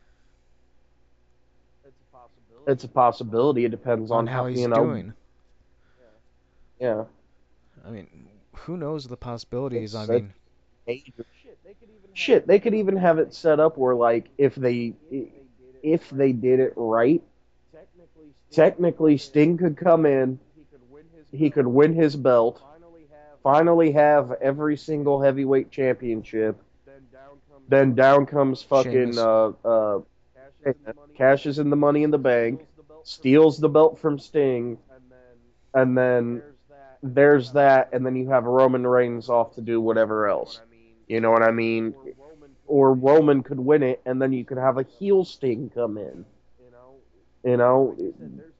It's 1.84 1.94
a 2.00 2.16
possibility. 2.16 2.72
It's 2.72 2.84
a 2.84 2.88
possibility. 2.88 3.64
it 3.64 3.70
depends 3.70 4.10
on, 4.10 4.18
on 4.18 4.26
how 4.26 4.46
he's 4.46 4.60
you 4.60 4.68
know. 4.68 4.76
doing? 4.84 5.14
yeah. 6.80 7.04
I 7.86 7.90
mean, 7.90 8.28
who 8.54 8.76
knows 8.76 9.06
the 9.06 9.16
possibilities? 9.16 9.94
I 9.94 10.04
It's- 10.04 10.22
mean, 10.22 11.02
Shit, 12.16 12.46
they 12.46 12.60
could 12.60 12.74
even 12.74 12.96
have 12.96 13.18
it 13.18 13.34
set 13.34 13.58
up 13.58 13.76
where, 13.76 13.94
like, 13.94 14.26
if 14.38 14.54
they 14.54 14.92
if 15.82 16.08
they 16.10 16.32
did 16.32 16.60
it 16.60 16.72
right, 16.76 17.22
technically 18.52 19.18
Sting 19.18 19.58
could 19.58 19.76
come 19.76 20.06
in, 20.06 20.38
he 21.32 21.50
could 21.50 21.66
win 21.66 21.92
his 21.92 22.14
belt, 22.14 22.62
finally 23.44 23.92
have 23.92 24.32
every 24.42 24.76
single 24.76 25.22
heavyweight 25.22 25.70
championship, 25.70 26.62
then 27.68 27.94
down 27.94 28.26
comes 28.26 28.62
fucking 28.62 29.18
uh 29.18 29.52
uh 29.64 30.00
cashes 31.14 31.58
in 31.58 31.70
the 31.70 31.76
money 31.76 32.04
in 32.04 32.10
the 32.10 32.18
bank, 32.18 32.66
steals 33.04 33.58
the 33.58 33.68
belt 33.70 33.98
from 33.98 34.18
Sting, 34.18 34.78
and 35.74 35.96
then 35.98 36.42
there's 37.02 37.52
that, 37.52 37.90
and 37.92 38.06
then 38.06 38.16
you 38.16 38.28
have 38.30 38.44
Roman 38.44 38.86
Reigns 38.86 39.28
off 39.30 39.54
to 39.56 39.62
do 39.62 39.80
whatever 39.80 40.28
else. 40.28 40.62
You 41.08 41.20
know 41.20 41.30
what 41.30 41.42
I 41.42 41.52
mean? 41.52 41.94
Or 42.66 42.94
Roman 42.94 43.42
could 43.42 43.60
win 43.60 43.82
it, 43.82 44.02
and 44.06 44.20
then 44.22 44.32
you 44.32 44.44
could 44.44 44.58
have 44.58 44.78
a 44.78 44.84
heel 44.84 45.24
Sting 45.24 45.70
come 45.70 45.98
in. 45.98 46.26
You 47.44 47.56
know, 47.58 47.96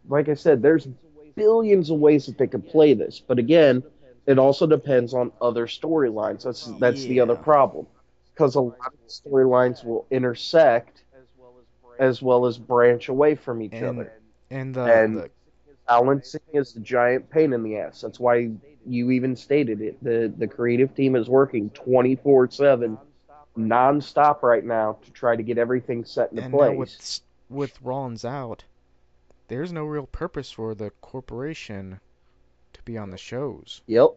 like 0.08 0.28
I 0.28 0.34
said, 0.34 0.62
there's 0.62 0.88
billions 1.36 1.90
of 1.90 1.98
ways 1.98 2.26
that 2.26 2.38
they 2.38 2.46
could 2.48 2.66
play 2.66 2.94
this, 2.94 3.20
but 3.20 3.38
again, 3.38 3.82
it 4.26 4.38
also 4.38 4.66
depends 4.66 5.14
on 5.14 5.32
other 5.40 5.66
storylines. 5.66 6.42
That's 6.44 6.68
oh, 6.68 6.76
that's 6.78 7.04
the 7.04 7.20
other 7.20 7.34
problem, 7.36 7.86
because 8.32 8.54
a 8.54 8.60
lot 8.60 8.78
of 8.86 9.08
storylines 9.08 9.84
will 9.84 10.06
intersect 10.10 11.02
as 11.98 12.20
well 12.20 12.46
as 12.46 12.58
branch 12.58 13.08
away 13.08 13.34
from 13.36 13.62
each 13.62 13.72
And- 13.74 13.84
other. 14.00 14.12
and 14.50 14.74
the, 14.74 14.82
And- 14.84 15.16
the 15.16 15.30
Balancing 15.86 16.40
is 16.54 16.72
the 16.72 16.80
giant 16.80 17.28
pain 17.28 17.52
in 17.52 17.62
the 17.62 17.76
ass. 17.76 18.00
That's 18.00 18.18
why 18.18 18.50
you 18.86 19.10
even 19.10 19.36
stated 19.36 19.82
it. 19.82 20.02
The 20.02 20.32
the 20.38 20.46
creative 20.46 20.94
team 20.94 21.14
is 21.14 21.28
working 21.28 21.68
24/7 21.70 22.96
nonstop 23.58 24.42
right 24.42 24.64
now 24.64 24.96
to 25.04 25.10
try 25.12 25.36
to 25.36 25.42
get 25.42 25.58
everything 25.58 26.04
set 26.04 26.30
into 26.32 26.42
and 26.44 26.52
place. 26.54 26.78
with 26.78 27.20
with 27.50 27.82
Rollins 27.82 28.24
out, 28.24 28.64
there's 29.48 29.72
no 29.74 29.84
real 29.84 30.06
purpose 30.06 30.50
for 30.50 30.74
the 30.74 30.90
corporation 31.02 32.00
to 32.84 32.92
be 32.92 32.98
on 32.98 33.10
the 33.10 33.18
shows. 33.18 33.82
Yep. 33.86 34.10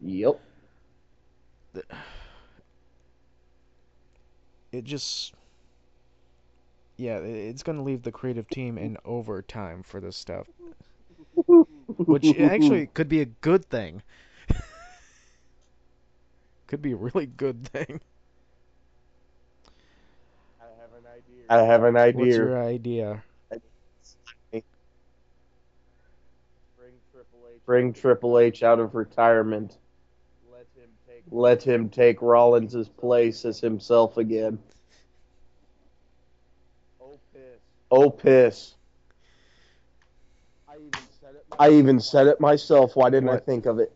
Yep. 0.00 0.40
It 4.72 4.84
just 4.84 5.34
yeah, 6.96 7.18
it's 7.18 7.62
going 7.62 7.78
to 7.78 7.84
leave 7.84 8.02
the 8.02 8.12
creative 8.12 8.48
team 8.48 8.78
in 8.78 8.96
overtime 9.04 9.82
for 9.82 10.00
this 10.00 10.16
stuff, 10.16 10.46
which 11.86 12.38
actually 12.38 12.86
could 12.86 13.08
be 13.08 13.20
a 13.20 13.26
good 13.26 13.64
thing. 13.64 14.02
could 16.68 16.82
be 16.82 16.92
a 16.92 16.96
really 16.96 17.26
good 17.26 17.66
thing. 17.66 18.00
I 21.48 21.62
have 21.62 21.82
an 21.84 21.94
What's 21.94 22.06
idea. 22.06 22.20
What's 22.20 22.36
your 22.36 22.62
idea? 22.62 23.24
Bring 27.66 27.92
Triple 27.92 28.38
H 28.38 28.62
out 28.62 28.78
of 28.78 28.94
retirement. 28.94 29.78
Let 31.30 31.62
him 31.62 31.88
take 31.88 32.20
Rollins' 32.20 32.88
place 32.88 33.44
as 33.44 33.58
himself 33.58 34.18
again. 34.18 34.58
Oh, 37.00 37.18
piss. 37.32 37.60
Oh 37.90 38.10
piss. 38.10 38.74
I 41.58 41.70
even 41.70 42.00
said 42.00 42.26
it 42.26 42.40
myself. 42.40 42.96
Why 42.96 43.10
didn't 43.10 43.30
I 43.30 43.38
think 43.38 43.66
of 43.66 43.78
it? 43.78 43.92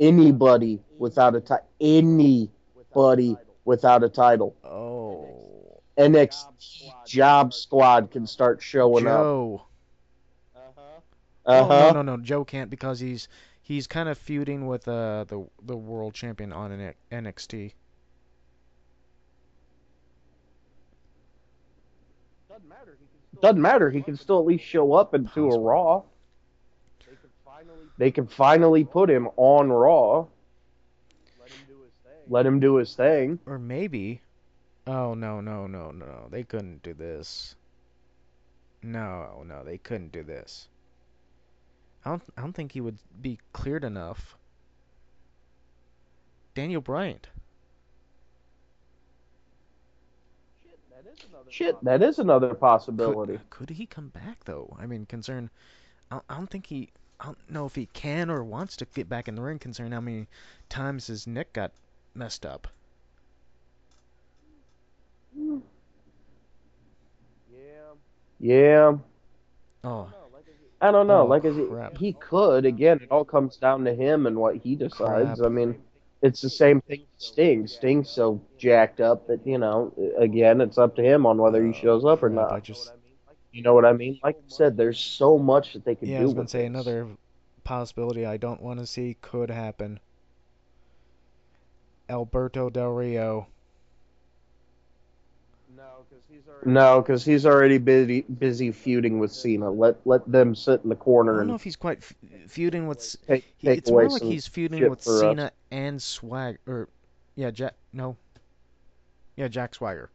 Anybody 0.00 0.80
without 0.98 1.34
a 1.34 1.40
title. 1.40 1.66
Anybody 1.80 3.36
without 3.64 4.04
a 4.04 4.08
title. 4.08 4.56
Oh, 4.64 5.80
NXT 5.98 7.04
Job 7.06 7.52
Squad 7.52 8.10
can 8.10 8.26
start 8.26 8.62
showing 8.62 9.06
up. 9.06 9.67
Joe. 11.48 11.54
Uh 11.54 11.64
Oh, 11.64 11.92
no, 11.92 12.02
no, 12.02 12.02
no. 12.02 12.16
Joe 12.22 12.44
can't 12.44 12.70
because 12.70 13.00
he's 13.00 13.28
he's 13.62 13.86
kind 13.86 14.08
of 14.08 14.18
feuding 14.18 14.66
with 14.66 14.86
uh 14.88 15.24
the 15.28 15.46
the 15.62 15.76
world 15.76 16.14
champion 16.14 16.52
on 16.52 16.72
N- 16.72 16.94
NXT. 17.12 17.72
Doesn't 23.40 23.62
matter. 23.62 23.90
He 23.90 24.02
can 24.02 24.16
still 24.16 24.40
at 24.40 24.46
least 24.46 24.64
show 24.64 24.92
up 24.94 25.14
and 25.14 25.32
do 25.32 25.50
a 25.50 25.58
Raw. 25.60 26.02
They 27.96 28.10
can 28.10 28.26
finally 28.26 28.84
put 28.84 29.08
him 29.10 29.28
on 29.36 29.70
Raw. 29.70 30.26
Let 32.28 32.44
him 32.46 32.60
do 32.60 32.76
his 32.76 32.94
thing. 32.94 33.38
Or 33.46 33.58
maybe. 33.58 34.20
Oh 34.86 35.14
no, 35.14 35.40
no, 35.40 35.66
no, 35.66 35.90
no. 35.90 36.28
They 36.30 36.44
couldn't 36.44 36.82
do 36.82 36.94
this. 36.94 37.54
No, 38.82 39.42
no, 39.46 39.64
they 39.64 39.78
couldn't 39.78 40.12
do 40.12 40.22
this. 40.22 40.68
I 42.04 42.10
don't 42.10 42.22
I 42.36 42.40
don't 42.40 42.52
think 42.52 42.72
he 42.72 42.80
would 42.80 42.98
be 43.20 43.38
cleared 43.52 43.84
enough. 43.84 44.36
Daniel 46.54 46.80
Bryan. 46.80 47.20
Shit, 51.50 51.82
that 51.82 52.02
is 52.02 52.18
another 52.18 52.54
possibility. 52.54 53.34
Could, 53.38 53.50
could 53.50 53.70
he 53.70 53.86
come 53.86 54.08
back 54.08 54.44
though? 54.44 54.76
I 54.78 54.86
mean, 54.86 55.06
concern. 55.06 55.50
I, 56.10 56.16
don't- 56.16 56.24
I 56.28 56.36
don't 56.36 56.50
think 56.50 56.66
he. 56.66 56.90
I 57.20 57.26
don't 57.26 57.50
know 57.50 57.66
if 57.66 57.74
he 57.74 57.86
can 57.86 58.30
or 58.30 58.44
wants 58.44 58.76
to 58.76 58.86
get 58.94 59.08
back 59.08 59.26
in 59.28 59.34
the 59.34 59.42
ring. 59.42 59.58
Considering 59.58 59.92
how 59.92 60.00
many 60.00 60.26
times 60.68 61.06
his 61.06 61.26
neck 61.26 61.52
got 61.52 61.72
messed 62.14 62.44
up. 62.46 62.68
Yeah. 65.36 65.56
Yeah. 68.40 68.96
Oh, 69.84 70.12
I 70.80 70.90
don't 70.92 71.06
know. 71.08 71.22
Oh, 71.22 71.26
like, 71.26 71.44
it, 71.44 71.98
he 71.98 72.12
could. 72.12 72.64
Again, 72.64 73.00
it 73.02 73.10
all 73.10 73.24
comes 73.24 73.56
down 73.56 73.84
to 73.84 73.94
him 73.94 74.26
and 74.26 74.36
what 74.36 74.56
he 74.56 74.76
decides. 74.76 75.40
Crap. 75.40 75.46
I 75.46 75.48
mean, 75.48 75.82
it's 76.22 76.40
the 76.40 76.50
same 76.50 76.80
thing 76.82 77.00
with 77.00 77.08
Sting. 77.22 77.66
Sting's 77.66 78.10
so 78.10 78.40
jacked 78.58 79.00
up 79.00 79.26
that, 79.26 79.46
you 79.46 79.58
know, 79.58 79.92
again, 80.18 80.60
it's 80.60 80.78
up 80.78 80.94
to 80.96 81.02
him 81.02 81.26
on 81.26 81.38
whether 81.38 81.64
he 81.64 81.72
shows 81.72 82.04
up 82.04 82.22
or 82.22 82.30
Crap, 82.30 82.52
I 82.52 82.54
not. 82.54 82.62
just 82.62 82.92
You 83.52 83.62
know 83.62 83.74
what 83.74 83.84
I 83.84 83.92
mean? 83.92 84.20
Like 84.22 84.36
I 84.36 84.48
said, 84.48 84.76
there's 84.76 84.98
so 85.00 85.38
much 85.38 85.72
that 85.72 85.84
they 85.84 85.94
could 85.94 86.08
yeah, 86.08 86.18
I 86.18 86.20
do 86.20 86.24
was 86.26 86.34
gonna 86.34 86.48
say 86.48 86.60
this. 86.60 86.68
another 86.68 87.08
possibility 87.64 88.24
I 88.24 88.36
don't 88.36 88.62
want 88.62 88.78
to 88.80 88.86
see 88.86 89.16
could 89.20 89.50
happen. 89.50 90.00
Alberto 92.08 92.70
Del 92.70 92.90
Rio. 92.90 93.48
No, 96.64 97.00
because 97.00 97.24
he's 97.24 97.46
already 97.46 97.78
busy 97.78 98.22
busy 98.22 98.72
feuding 98.72 99.18
with 99.18 99.32
Cena. 99.32 99.70
Let 99.70 100.04
let 100.06 100.30
them 100.30 100.54
sit 100.54 100.80
in 100.82 100.88
the 100.88 100.96
corner. 100.96 101.34
I 101.34 101.38
don't 101.38 101.48
know 101.48 101.54
if 101.54 101.62
he's 101.62 101.76
quite 101.76 101.98
f 101.98 102.14
feuding 102.48 102.86
with. 102.86 103.16
Take 103.26 103.44
He, 103.58 103.68
take 103.68 103.78
it's 103.78 103.90
more 103.90 104.08
like 104.08 104.22
he's 104.22 104.46
feuding 104.46 104.88
with 104.88 105.02
for 105.02 105.14
us. 105.14 105.20
Cena 105.20 105.52
and 105.70 106.02
Swag 106.02 106.58
or 106.66 106.88
yeah, 107.36 107.50
Jack 107.50 107.74
no. 107.92 108.16
Yeah, 109.36 109.48
Jack 109.48 109.74
Swagger. 109.74 110.10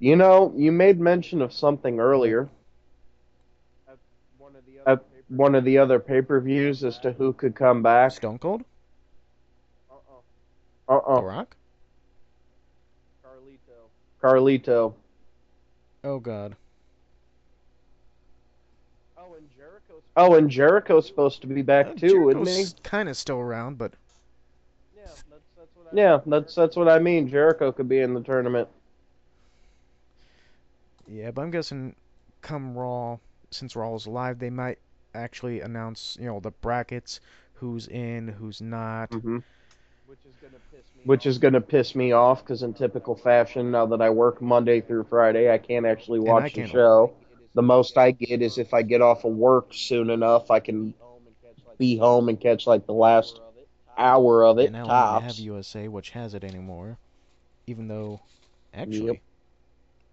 You 0.00 0.16
know, 0.16 0.52
you 0.56 0.72
made 0.72 0.98
mention 0.98 1.40
of 1.42 1.52
something 1.52 2.00
earlier 2.00 2.48
at 4.84 5.04
one 5.28 5.54
of 5.54 5.64
the 5.64 5.78
other 5.78 6.00
pay-per-views 6.00 6.82
as 6.82 6.98
to 6.98 7.12
who 7.12 7.32
could 7.32 7.54
come 7.54 7.82
back. 7.82 8.10
Stone 8.10 8.38
Cold? 8.38 8.64
The 10.92 10.98
Uh-uh. 10.98 11.22
Rock? 11.22 11.56
Carlito. 14.22 14.94
Oh 16.04 16.18
god. 16.18 16.56
Oh, 20.14 20.34
and 20.34 20.50
Jericho's 20.50 21.06
supposed 21.06 21.40
to 21.40 21.46
be 21.46 21.62
back 21.62 21.86
Uh, 21.86 21.94
too, 21.94 22.28
isn't 22.28 22.46
he? 22.46 22.66
Kind 22.82 23.08
of 23.08 23.16
still 23.16 23.38
around, 23.38 23.78
but 23.78 23.94
Yeah, 25.92 26.20
that's 26.26 26.54
that's 26.54 26.76
what 26.76 26.88
I 26.88 26.98
mean. 26.98 27.28
Jericho 27.28 27.72
could 27.72 27.88
be 27.88 28.00
in 28.00 28.14
the 28.14 28.22
tournament. 28.22 28.68
yeah, 31.08 31.30
but 31.30 31.42
I'm 31.42 31.50
guessing 31.50 31.94
come 32.42 32.76
Raw, 32.76 33.18
since 33.50 33.76
Raw 33.76 33.94
is 33.94 34.06
live, 34.06 34.38
they 34.38 34.50
might 34.50 34.78
actually 35.14 35.60
announce, 35.60 36.16
you 36.20 36.26
know, 36.26 36.40
the 36.40 36.50
brackets, 36.50 37.20
who's 37.54 37.86
in, 37.88 38.28
who's 38.28 38.60
not. 38.60 39.12
hmm 39.12 39.38
Which 41.04 41.26
is 41.26 41.38
going 41.38 41.54
to 41.54 41.60
piss 41.60 41.94
me 41.94 42.12
off 42.12 42.42
because, 42.44 42.62
in 42.62 42.74
typical 42.74 43.16
fashion, 43.16 43.70
now 43.70 43.86
that 43.86 44.00
I 44.00 44.10
work 44.10 44.40
Monday 44.40 44.80
through 44.80 45.04
Friday, 45.04 45.52
I 45.52 45.58
can't 45.58 45.84
actually 45.86 46.20
watch 46.20 46.52
the 46.52 46.60
can't- 46.60 46.70
show. 46.70 47.14
The 47.54 47.62
most 47.62 47.98
I 47.98 48.12
get 48.12 48.40
is 48.40 48.56
if 48.56 48.72
I 48.72 48.80
get 48.82 49.02
off 49.02 49.24
of 49.24 49.32
work 49.34 49.74
soon 49.74 50.08
enough, 50.08 50.50
I 50.50 50.60
can 50.60 50.94
be 51.78 51.96
home 51.98 52.28
and 52.30 52.40
catch 52.40 52.66
like 52.66 52.86
the 52.86 52.94
last 52.94 53.40
hour 53.98 54.44
of 54.44 54.58
it 54.58 54.66
And 54.66 54.72
now 54.72 54.84
we 54.84 54.88
don't 54.88 55.22
have. 55.24 55.38
USA, 55.38 55.88
which 55.88 56.10
has 56.10 56.32
it 56.34 56.44
anymore. 56.44 56.96
Even 57.66 57.88
though, 57.88 58.20
actually, 58.72 59.06
Yep. 59.06 59.16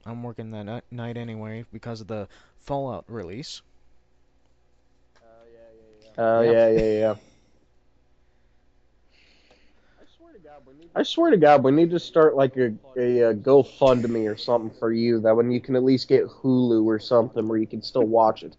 I'm 0.05 0.23
working 0.23 0.51
that 0.51 0.83
night 0.91 1.15
anyway 1.17 1.63
because 1.71 2.01
of 2.01 2.07
the 2.07 2.27
Fallout 2.61 3.05
release. 3.07 3.61
Oh, 6.17 6.39
oh 6.39 6.41
Yep. 6.41 6.53
yeah, 6.53 6.69
yeah, 6.83 6.99
yeah. 6.99 7.15
I 10.95 11.03
swear 11.03 11.31
to 11.31 11.37
God, 11.37 11.63
we 11.63 11.71
need 11.71 11.91
to 11.91 11.99
start 11.99 12.35
like 12.35 12.57
a, 12.57 12.73
a, 12.97 13.29
uh 13.29 13.33
GoFundMe 13.33 14.29
or 14.29 14.35
something 14.35 14.77
for 14.79 14.91
you. 14.91 15.19
That 15.21 15.35
when 15.35 15.51
you 15.51 15.61
can 15.61 15.75
at 15.75 15.83
least 15.83 16.07
get 16.07 16.25
Hulu 16.25 16.83
or 16.85 16.99
something 16.99 17.47
where 17.47 17.57
you 17.57 17.67
can 17.67 17.81
still 17.81 18.03
watch 18.05 18.43
it. 18.43 18.55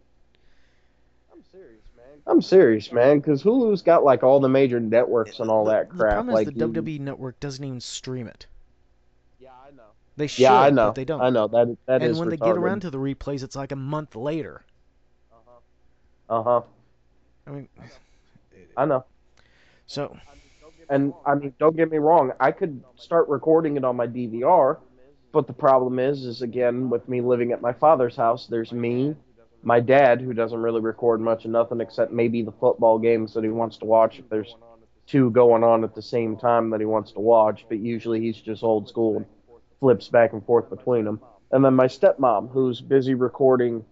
I'm 1.33 1.42
serious, 1.53 1.83
man, 1.96 2.22
I'm 2.26 2.42
serious, 2.42 2.92
man, 2.92 3.18
because 3.18 3.42
Hulu's 3.42 3.83
got 3.83 4.05
like 4.05 4.22
all 4.22 4.40
the 4.40 4.48
major 4.48 4.81
networks 4.81 5.40
and 5.40 5.50
all 5.50 5.64
the, 5.64 5.72
that 5.72 5.88
the 5.90 5.96
crap. 5.96 6.14
problem 6.14 6.35
like 6.35 6.48
is 6.48 6.55
the 6.55 6.61
you- 6.61 6.72
WWE 6.72 7.00
network 7.00 7.40
doesn't 7.40 7.64
even 7.64 7.81
stream 7.81 8.26
it. 8.26 8.46
Yeah, 9.40 9.50
I 9.66 9.70
know. 9.72 9.83
They 10.16 10.26
should, 10.26 10.42
Yeah, 10.42 10.55
I 10.61 10.70
know. 10.70 10.88
but 10.88 10.94
they 10.94 11.05
don't. 11.05 11.20
I 11.20 11.31
know 11.31 11.48
that 11.48 11.76
that 11.87 12.03
and 12.03 12.12
is 12.12 12.18
when 12.18 12.29
they 12.29 12.37
get 12.37 12.57
around 12.57 12.81
to 12.83 12.90
the 12.90 12.98
replays, 12.98 13.42
it's 13.42 13.57
like 13.57 13.72
a 13.72 13.76
month 13.76 14.14
later. 14.14 14.62
Uh 15.33 15.37
huh. 16.29 16.38
Uh 16.38 16.42
huh. 16.42 16.62
I 17.46 17.50
mean, 17.50 17.68
I 18.76 18.85
know. 18.85 19.05
so 19.87 20.16
And 20.90 21.14
I 21.24 21.37
mean, 21.37 21.55
don't 21.61 21.76
get 21.76 21.90
me 21.90 21.98
wrong. 21.98 22.33
I 22.40 22.50
could 22.50 22.83
start 22.96 23.29
recording 23.29 23.76
it 23.76 23.85
on 23.85 23.94
my 23.94 24.09
DVR, 24.09 24.79
but 25.33 25.46
the 25.46 25.53
problem 25.53 26.00
is, 26.00 26.24
is 26.24 26.42
again 26.42 26.90
with 26.90 27.09
me 27.09 27.20
living 27.20 27.53
at 27.53 27.62
my 27.62 27.72
father's 27.72 28.16
house. 28.16 28.48
There's 28.48 28.72
me, 28.72 29.14
my 29.62 29.79
dad, 29.79 30.20
who 30.20 30.35
doesn't 30.35 30.61
really 30.61 30.81
record 30.81 31.20
much 31.20 31.44
of 31.44 31.53
nothing 31.53 31.81
except 31.81 32.12
maybe 32.12 32.42
the 32.42 32.53
football 32.53 32.98
games 32.98 33.33
that 33.35 33.44
he 33.44 33.50
wants 33.50 33.79
to 33.79 33.85
watch. 33.85 34.18
If 34.18 34.29
there's 34.29 34.57
two 35.07 35.31
going 35.31 35.62
on 35.62 35.85
at 35.85 35.94
the 35.94 36.03
same 36.03 36.37
time 36.37 36.70
that 36.70 36.81
he 36.81 36.87
wants 36.87 37.12
to 37.12 37.20
watch, 37.20 37.66
but 37.68 37.79
usually 37.79 38.20
he's 38.20 38.40
just 38.40 38.64
old 38.64 38.88
school 38.88 39.16
and 39.16 39.26
flips 39.79 40.09
back 40.09 40.33
and 40.33 40.44
forth 40.44 40.68
between 40.70 41.05
them. 41.05 41.20
And 41.53 41.64
then 41.64 41.74
my 41.74 41.87
stepmom, 41.87 42.50
who's 42.50 42.81
busy 42.81 43.14
recording. 43.14 43.85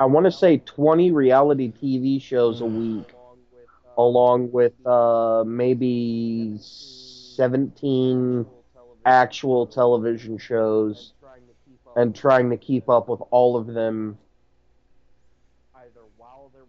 I 0.00 0.04
want 0.04 0.26
to 0.26 0.32
say 0.32 0.58
20 0.58 1.10
reality 1.10 1.72
TV 1.72 2.22
shows 2.22 2.60
a 2.60 2.66
week, 2.66 3.12
along 3.96 4.52
with 4.52 4.74
uh, 4.86 5.42
maybe 5.44 6.56
17 6.60 8.46
actual 9.04 9.66
television 9.66 10.38
shows, 10.38 11.14
and 11.96 12.14
trying 12.14 12.50
to 12.50 12.56
keep 12.56 12.88
up 12.88 13.08
with 13.08 13.20
all 13.30 13.56
of 13.56 13.66
them 13.66 14.18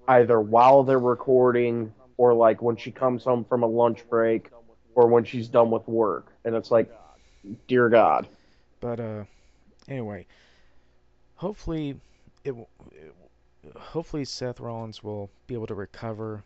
either 0.08 0.42
while 0.42 0.84
they're 0.84 0.98
recording 0.98 1.94
or 2.18 2.34
like 2.34 2.62
when 2.64 2.76
she 2.76 2.92
comes 2.92 3.24
home 3.24 3.46
from 3.46 3.62
a 3.62 3.68
lunch 3.68 4.08
break 4.10 4.50
or 4.96 5.08
when 5.08 5.24
she's 5.24 5.48
done 5.48 5.70
with 5.70 5.88
work. 5.88 6.34
And 6.44 6.56
it's 6.56 6.72
like, 6.72 6.92
dear 7.68 7.90
God. 7.90 8.28
But 8.82 9.00
uh, 9.00 9.26
anyway, 9.88 10.26
hopefully 11.36 12.00
it, 12.44 12.50
w- 12.52 12.68
it 12.92 13.16
hopefully 13.78 14.26
Seth 14.26 14.60
Rollins 14.60 15.04
will 15.04 15.32
be 15.48 15.56
able 15.56 15.68
to 15.68 15.76
recover, 15.76 16.44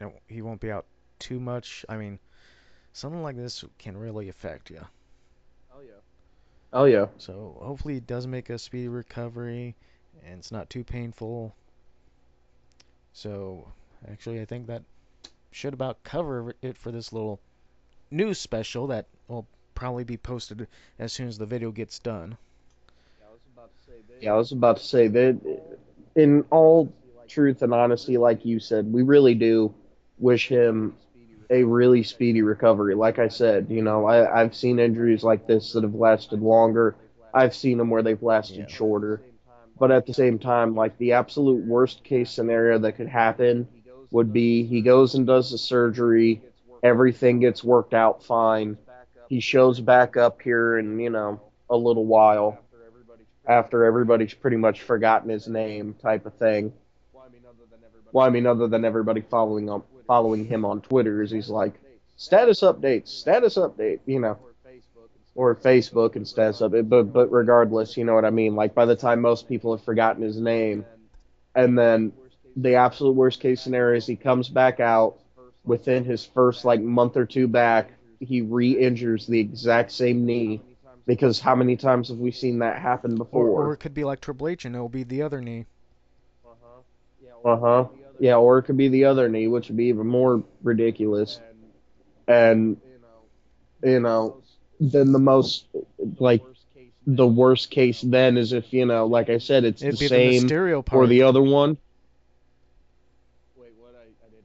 and 0.00 0.10
it- 0.12 0.22
he 0.28 0.42
won't 0.42 0.60
be 0.60 0.70
out 0.70 0.86
too 1.18 1.40
much. 1.40 1.84
I 1.88 1.96
mean, 1.96 2.18
something 2.92 3.22
like 3.22 3.36
this 3.36 3.64
can 3.78 3.96
really 3.96 4.28
affect 4.28 4.70
you. 4.70 4.86
Oh 5.74 5.80
yeah. 5.80 6.00
Oh, 6.72 6.84
yeah. 6.84 7.06
So 7.18 7.58
hopefully 7.62 7.96
it 7.96 8.06
does 8.06 8.26
make 8.26 8.50
a 8.50 8.58
speedy 8.58 8.88
recovery, 8.88 9.76
and 10.24 10.38
it's 10.38 10.52
not 10.52 10.70
too 10.70 10.84
painful. 10.84 11.54
So 13.12 13.72
actually, 14.08 14.40
I 14.40 14.44
think 14.44 14.66
that 14.66 14.82
should 15.52 15.74
about 15.74 16.02
cover 16.04 16.54
it 16.62 16.76
for 16.78 16.90
this 16.92 17.12
little 17.12 17.40
news 18.10 18.38
special 18.38 18.86
that 18.88 19.06
will 19.28 19.46
probably 19.74 20.04
be 20.04 20.16
posted 20.16 20.68
as 20.98 21.12
soon 21.12 21.28
as 21.28 21.38
the 21.38 21.46
video 21.46 21.72
gets 21.72 21.98
done. 21.98 22.38
Yeah, 24.20 24.32
I 24.34 24.36
was 24.36 24.52
about 24.52 24.76
to 24.78 24.84
say 24.84 25.08
that 25.08 25.40
in 26.16 26.44
all 26.50 26.94
truth 27.28 27.62
and 27.62 27.72
honesty, 27.74 28.16
like 28.18 28.44
you 28.44 28.58
said, 28.60 28.92
we 28.92 29.02
really 29.02 29.34
do 29.34 29.74
wish 30.18 30.48
him 30.48 30.96
a 31.50 31.64
really 31.64 32.02
speedy 32.02 32.42
recovery. 32.42 32.94
Like 32.94 33.18
I 33.18 33.28
said, 33.28 33.66
you 33.70 33.82
know, 33.82 34.06
I, 34.06 34.40
I've 34.40 34.54
seen 34.54 34.78
injuries 34.78 35.22
like 35.24 35.46
this 35.46 35.72
that 35.72 35.82
have 35.84 35.94
lasted 35.94 36.40
longer. 36.40 36.96
I've 37.32 37.54
seen 37.54 37.78
them 37.78 37.90
where 37.90 38.02
they've 38.02 38.22
lasted 38.22 38.68
Yeah. 38.68 38.68
shorter. 38.68 39.22
But 39.78 39.90
at 39.92 40.06
the 40.06 40.14
same 40.14 40.38
time, 40.38 40.74
like 40.74 40.96
the 40.98 41.12
absolute 41.12 41.64
worst 41.64 42.04
case 42.04 42.30
scenario 42.30 42.78
that 42.78 42.92
could 42.94 43.08
happen 43.08 43.68
would 44.10 44.32
be 44.32 44.64
he 44.64 44.82
goes 44.82 45.14
and 45.14 45.26
does 45.26 45.50
the 45.50 45.58
surgery, 45.58 46.42
everything 46.82 47.40
gets 47.40 47.64
worked 47.64 47.94
out 47.94 48.22
fine. 48.22 48.78
He 49.28 49.40
shows 49.40 49.80
back 49.80 50.16
up 50.16 50.40
here 50.42 50.78
in, 50.78 50.98
you 50.98 51.10
know, 51.10 51.40
a 51.70 51.76
little 51.76 52.06
while 52.06 52.60
after 53.46 53.84
everybody's 53.84 54.34
pretty 54.34 54.56
much 54.56 54.82
forgotten 54.82 55.30
his 55.30 55.48
name 55.48 55.94
type 55.94 56.26
of 56.26 56.34
thing. 56.34 56.72
Well, 58.12 58.26
I 58.26 58.30
mean, 58.30 58.46
other 58.46 58.66
than 58.66 58.84
everybody 58.84 59.20
following 59.20 59.82
following 60.06 60.46
him 60.46 60.64
on 60.64 60.80
Twitter, 60.80 61.22
is 61.22 61.30
he's 61.30 61.48
like 61.48 61.74
status 62.16 62.60
updates, 62.60 63.08
status 63.08 63.56
update, 63.56 64.00
you 64.06 64.18
know, 64.18 64.38
or 65.34 65.54
Facebook 65.54 66.16
and 66.16 66.26
status 66.26 66.60
update. 66.60 66.88
But 66.88 67.12
but 67.12 67.30
regardless, 67.30 67.96
you 67.96 68.04
know 68.04 68.14
what 68.14 68.24
I 68.24 68.30
mean. 68.30 68.56
Like 68.56 68.74
by 68.74 68.84
the 68.84 68.96
time 68.96 69.20
most 69.20 69.48
people 69.48 69.76
have 69.76 69.84
forgotten 69.84 70.22
his 70.22 70.36
name, 70.36 70.84
and 71.54 71.78
then 71.78 72.12
the 72.56 72.74
absolute 72.74 73.12
worst 73.12 73.40
case 73.40 73.60
scenario 73.60 73.96
is 73.96 74.06
he 74.06 74.16
comes 74.16 74.48
back 74.48 74.80
out 74.80 75.16
within 75.64 76.04
his 76.04 76.24
first 76.24 76.64
like 76.64 76.80
month 76.80 77.16
or 77.16 77.26
two 77.26 77.46
back, 77.46 77.90
he 78.18 78.40
re-injures 78.40 79.26
the 79.26 79.38
exact 79.38 79.92
same 79.92 80.26
knee. 80.26 80.60
Because 81.10 81.40
how 81.40 81.56
many 81.56 81.74
times 81.76 82.08
have 82.10 82.18
we 82.18 82.30
seen 82.30 82.60
that 82.60 82.80
happen 82.80 83.16
before? 83.16 83.48
or 83.48 83.72
it 83.72 83.78
could 83.78 83.94
be 83.94 84.04
like 84.04 84.20
Triple 84.20 84.46
H 84.46 84.64
and 84.64 84.76
it'll 84.76 84.88
be 84.88 85.02
the 85.02 85.22
other 85.22 85.40
knee. 85.40 85.66
Uh 86.46 86.50
huh. 86.62 86.80
Yeah, 87.20 87.50
Uh 87.50 87.56
huh. 87.58 87.88
Yeah, 88.20 88.36
or 88.36 88.58
it 88.58 88.62
could 88.62 88.76
be 88.76 88.86
the 88.86 89.06
other 89.06 89.28
knee, 89.28 89.48
which 89.48 89.66
would 89.66 89.76
be 89.76 89.86
even 89.86 90.06
more 90.06 90.44
ridiculous. 90.62 91.40
And 92.28 92.76
you 93.82 93.98
know, 93.98 94.36
then 94.78 95.10
the 95.10 95.18
most 95.18 95.64
like 96.20 96.42
the 97.08 97.26
worst 97.26 97.70
case 97.70 98.02
then 98.02 98.36
is 98.36 98.52
if 98.52 98.72
you 98.72 98.86
know, 98.86 99.06
like 99.06 99.30
I 99.30 99.38
said, 99.38 99.64
it's 99.64 99.82
It'd 99.82 99.98
the 99.98 100.06
same 100.06 100.46
the 100.46 100.82
part. 100.82 100.92
or 101.02 101.06
the 101.08 101.22
other 101.22 101.42
one. 101.42 101.76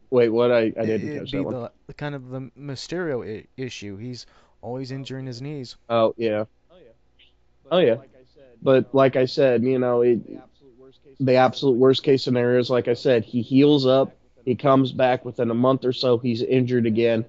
Wait, 0.10 0.30
what? 0.30 0.52
I, 0.52 0.58
I 0.58 0.70
didn't 0.70 1.10
It'd 1.10 1.20
catch 1.20 1.32
be 1.32 1.38
that 1.38 1.44
one. 1.44 1.54
the, 1.54 1.72
the 1.88 1.94
kind 1.94 2.16
of 2.16 2.30
the 2.30 2.40
Mysterio 2.60 3.24
I- 3.24 3.46
issue. 3.56 3.98
He's 3.98 4.26
always 4.62 4.92
injuring 4.92 5.26
his 5.28 5.42
knees. 5.44 5.76
Oh 5.90 6.16
yeah. 6.18 6.46
Oh 7.72 7.80
yeah. 7.80 7.98
But 8.62 8.94
like 8.94 9.16
I 9.16 9.26
said, 9.26 9.64
you 9.64 9.78
know, 9.80 10.02
it, 10.02 10.20
the 11.20 11.36
absolute 11.36 11.78
worst 11.78 12.04
case 12.04 12.24
scenario 12.24 12.60
is 12.60 12.70
like 12.70 12.88
I 12.88 12.94
said, 12.94 13.24
he 13.24 13.42
heals 13.42 13.86
up, 13.86 14.16
he 14.44 14.56
comes 14.56 14.92
back 14.92 15.24
within 15.24 15.52
a 15.52 15.56
month 15.56 15.86
or 15.86 15.94
so, 15.94 16.18
he's 16.18 16.42
injured 16.42 16.86
again, 16.86 17.26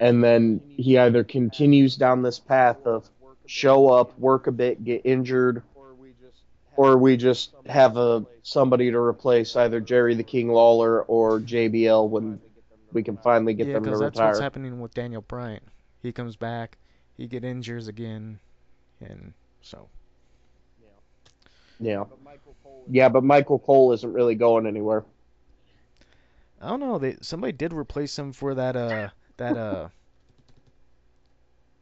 and 0.00 0.22
then 0.22 0.60
he 0.68 0.98
either 0.98 1.24
continues 1.24 1.96
down 1.96 2.22
this 2.22 2.38
path 2.38 2.86
of 2.86 3.08
show 3.46 3.88
up, 3.88 4.18
work 4.18 4.46
a 4.46 4.52
bit, 4.52 4.84
get 4.84 5.02
injured, 5.04 5.62
or 6.76 6.98
we 6.98 7.16
just 7.16 7.54
have 7.66 7.96
a 7.96 8.26
somebody 8.42 8.90
to 8.90 8.98
replace 8.98 9.54
either 9.56 9.80
Jerry 9.80 10.14
the 10.14 10.24
King 10.24 10.48
Lawler 10.48 11.02
or 11.02 11.40
JBL 11.40 12.08
when 12.08 12.40
we 12.92 13.02
can 13.02 13.16
finally 13.16 13.54
get 13.54 13.68
yeah, 13.68 13.74
them 13.74 13.84
to 13.84 13.90
retire. 13.90 14.10
because 14.10 14.18
that's 14.18 14.26
what's 14.26 14.40
happening 14.40 14.80
with 14.80 14.94
Daniel 14.94 15.22
Bryan. 15.22 15.60
He 16.02 16.12
comes 16.12 16.36
back, 16.36 16.78
he 17.16 17.26
get 17.26 17.44
injures 17.44 17.88
again, 17.88 18.38
and 19.00 19.32
so 19.64 19.90
Yeah. 21.80 22.04
Yeah, 22.88 23.08
but 23.08 23.24
Michael 23.24 23.58
Cole 23.58 23.92
isn't 23.92 24.12
really 24.12 24.34
going 24.34 24.66
anywhere. 24.66 25.04
I 26.60 26.68
don't 26.68 26.80
know. 26.80 26.98
They 26.98 27.16
somebody 27.20 27.52
did 27.52 27.72
replace 27.72 28.18
him 28.18 28.32
for 28.32 28.54
that 28.54 28.76
uh 28.76 29.10
that 29.36 29.56
uh 29.56 29.88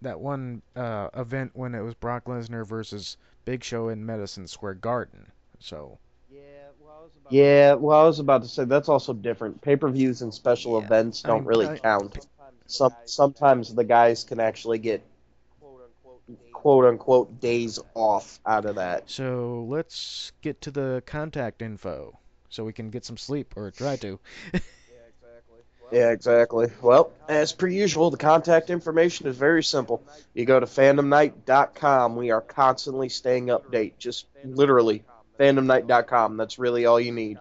that 0.02 0.20
one 0.20 0.62
uh 0.76 1.08
event 1.14 1.52
when 1.54 1.74
it 1.74 1.80
was 1.82 1.94
Brock 1.94 2.24
Lesnar 2.26 2.66
versus 2.66 3.16
Big 3.44 3.62
Show 3.64 3.88
in 3.88 4.04
Madison 4.04 4.46
Square 4.46 4.74
Garden. 4.76 5.32
So 5.58 5.98
Yeah, 6.30 6.68
Yeah. 7.28 7.74
well, 7.74 8.00
I 8.00 8.04
was 8.04 8.18
about 8.18 8.42
to 8.42 8.48
say 8.48 8.64
that's 8.64 8.88
also 8.88 9.12
different. 9.12 9.60
Pay-per-views 9.62 10.22
and 10.22 10.32
special 10.34 10.78
Yeah, 10.78 10.84
events 10.84 11.22
don't 11.22 11.44
mean, 11.44 11.46
really 11.46 11.68
I- 11.68 11.78
count. 11.78 12.18
Some 12.66 12.96
sometimes 13.04 13.74
the 13.74 13.84
guys 13.84 14.24
can 14.24 14.40
actually 14.40 14.78
get 14.78 15.02
quote 16.52 16.84
unquote 16.84 17.40
days 17.40 17.78
off 17.94 18.40
out 18.46 18.64
of 18.64 18.76
that. 18.76 19.10
so 19.10 19.66
let's 19.68 20.32
get 20.42 20.60
to 20.62 20.70
the 20.70 21.02
contact 21.06 21.62
info 21.62 22.18
so 22.48 22.64
we 22.64 22.72
can 22.72 22.90
get 22.90 23.04
some 23.04 23.16
sleep 23.16 23.54
or 23.56 23.70
try 23.70 23.96
to. 23.96 24.18
Yeah, 25.92 26.10
exactly. 26.12 26.68
Well, 26.80 27.12
as 27.28 27.52
per 27.52 27.66
usual, 27.66 28.10
the 28.10 28.16
contact 28.16 28.70
information 28.70 29.26
is 29.26 29.36
very 29.36 29.62
simple. 29.62 30.02
You 30.32 30.46
go 30.46 30.58
to 30.58 30.64
fandomknight.com. 30.64 32.16
We 32.16 32.30
are 32.30 32.40
constantly 32.40 33.10
staying 33.10 33.48
update. 33.48 33.98
Just 33.98 34.26
literally 34.42 35.04
fandomknight.com. 35.38 36.38
That's 36.38 36.58
really 36.58 36.86
all 36.86 36.98
you 36.98 37.12
need. 37.12 37.36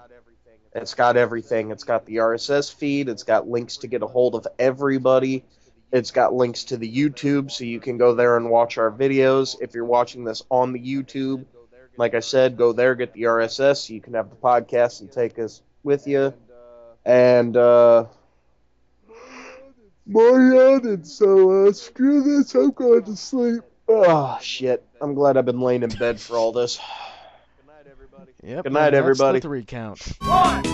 It's 0.76 0.96
got 0.96 1.16
everything. 1.16 1.72
It's 1.72 1.86
got 1.86 2.06
the 2.06 2.18
RSS 2.18 2.74
feed. 2.74 3.08
It's 3.08 3.24
got 3.24 3.48
links 3.48 3.78
to 3.78 3.88
get 3.88 4.04
a 4.04 4.08
hold 4.08 4.36
of 4.36 4.46
everybody. 4.60 5.46
It's 5.92 6.12
got 6.12 6.34
links 6.34 6.66
to 6.66 6.78
the 6.78 6.90
YouTube, 6.90 7.52
so 7.52 7.66
you 7.66 7.80
can 7.80 7.98
go 7.98 8.16
there 8.16 8.38
and 8.38 8.50
watch 8.50 8.78
our 8.78 8.92
videos. 8.92 9.58
If 9.60 9.74
you're 9.74 9.86
watching 9.86 10.24
this 10.24 10.42
on 10.50 10.72
the 10.72 10.80
YouTube, 10.80 11.46
like 11.98 12.14
I 12.14 12.22
said, 12.22 12.58
go 12.58 12.72
there, 12.72 12.96
get 12.96 13.14
the 13.14 13.24
RSS, 13.24 13.88
so 13.88 13.94
you 13.94 14.02
can 14.02 14.14
have 14.14 14.30
the 14.30 14.36
podcast 14.38 15.02
and 15.02 15.12
take 15.12 15.38
us 15.38 15.62
with 15.84 16.08
you. 16.08 16.34
And 17.06 17.58
uh, 17.58 18.06
more 20.06 20.42
yawning, 20.42 21.04
so 21.04 21.68
uh, 21.68 21.72
screw 21.74 22.22
this. 22.22 22.56
I'm 22.56 22.72
going 22.72 23.04
to 23.04 23.16
sleep. 23.16 23.64
Oh 23.88 24.38
shit! 24.42 24.86
I'm 25.02 25.14
glad 25.14 25.36
I've 25.36 25.46
been 25.46 25.60
laying 25.60 25.84
in 25.84 25.90
bed 25.90 26.20
for 26.20 26.38
all 26.38 26.52
this. 26.52 26.78
Good 26.78 27.68
night, 27.68 27.92
everybody. 27.92 28.32
Yep. 28.44 28.64
Good 28.64 28.74
night, 28.74 28.86
and 28.86 28.96
that's 28.96 29.00
everybody. 29.00 29.40
The 29.40 29.48
three 29.48 29.66
count. 29.66 30.02
One, 30.22 30.64
two, 30.64 30.72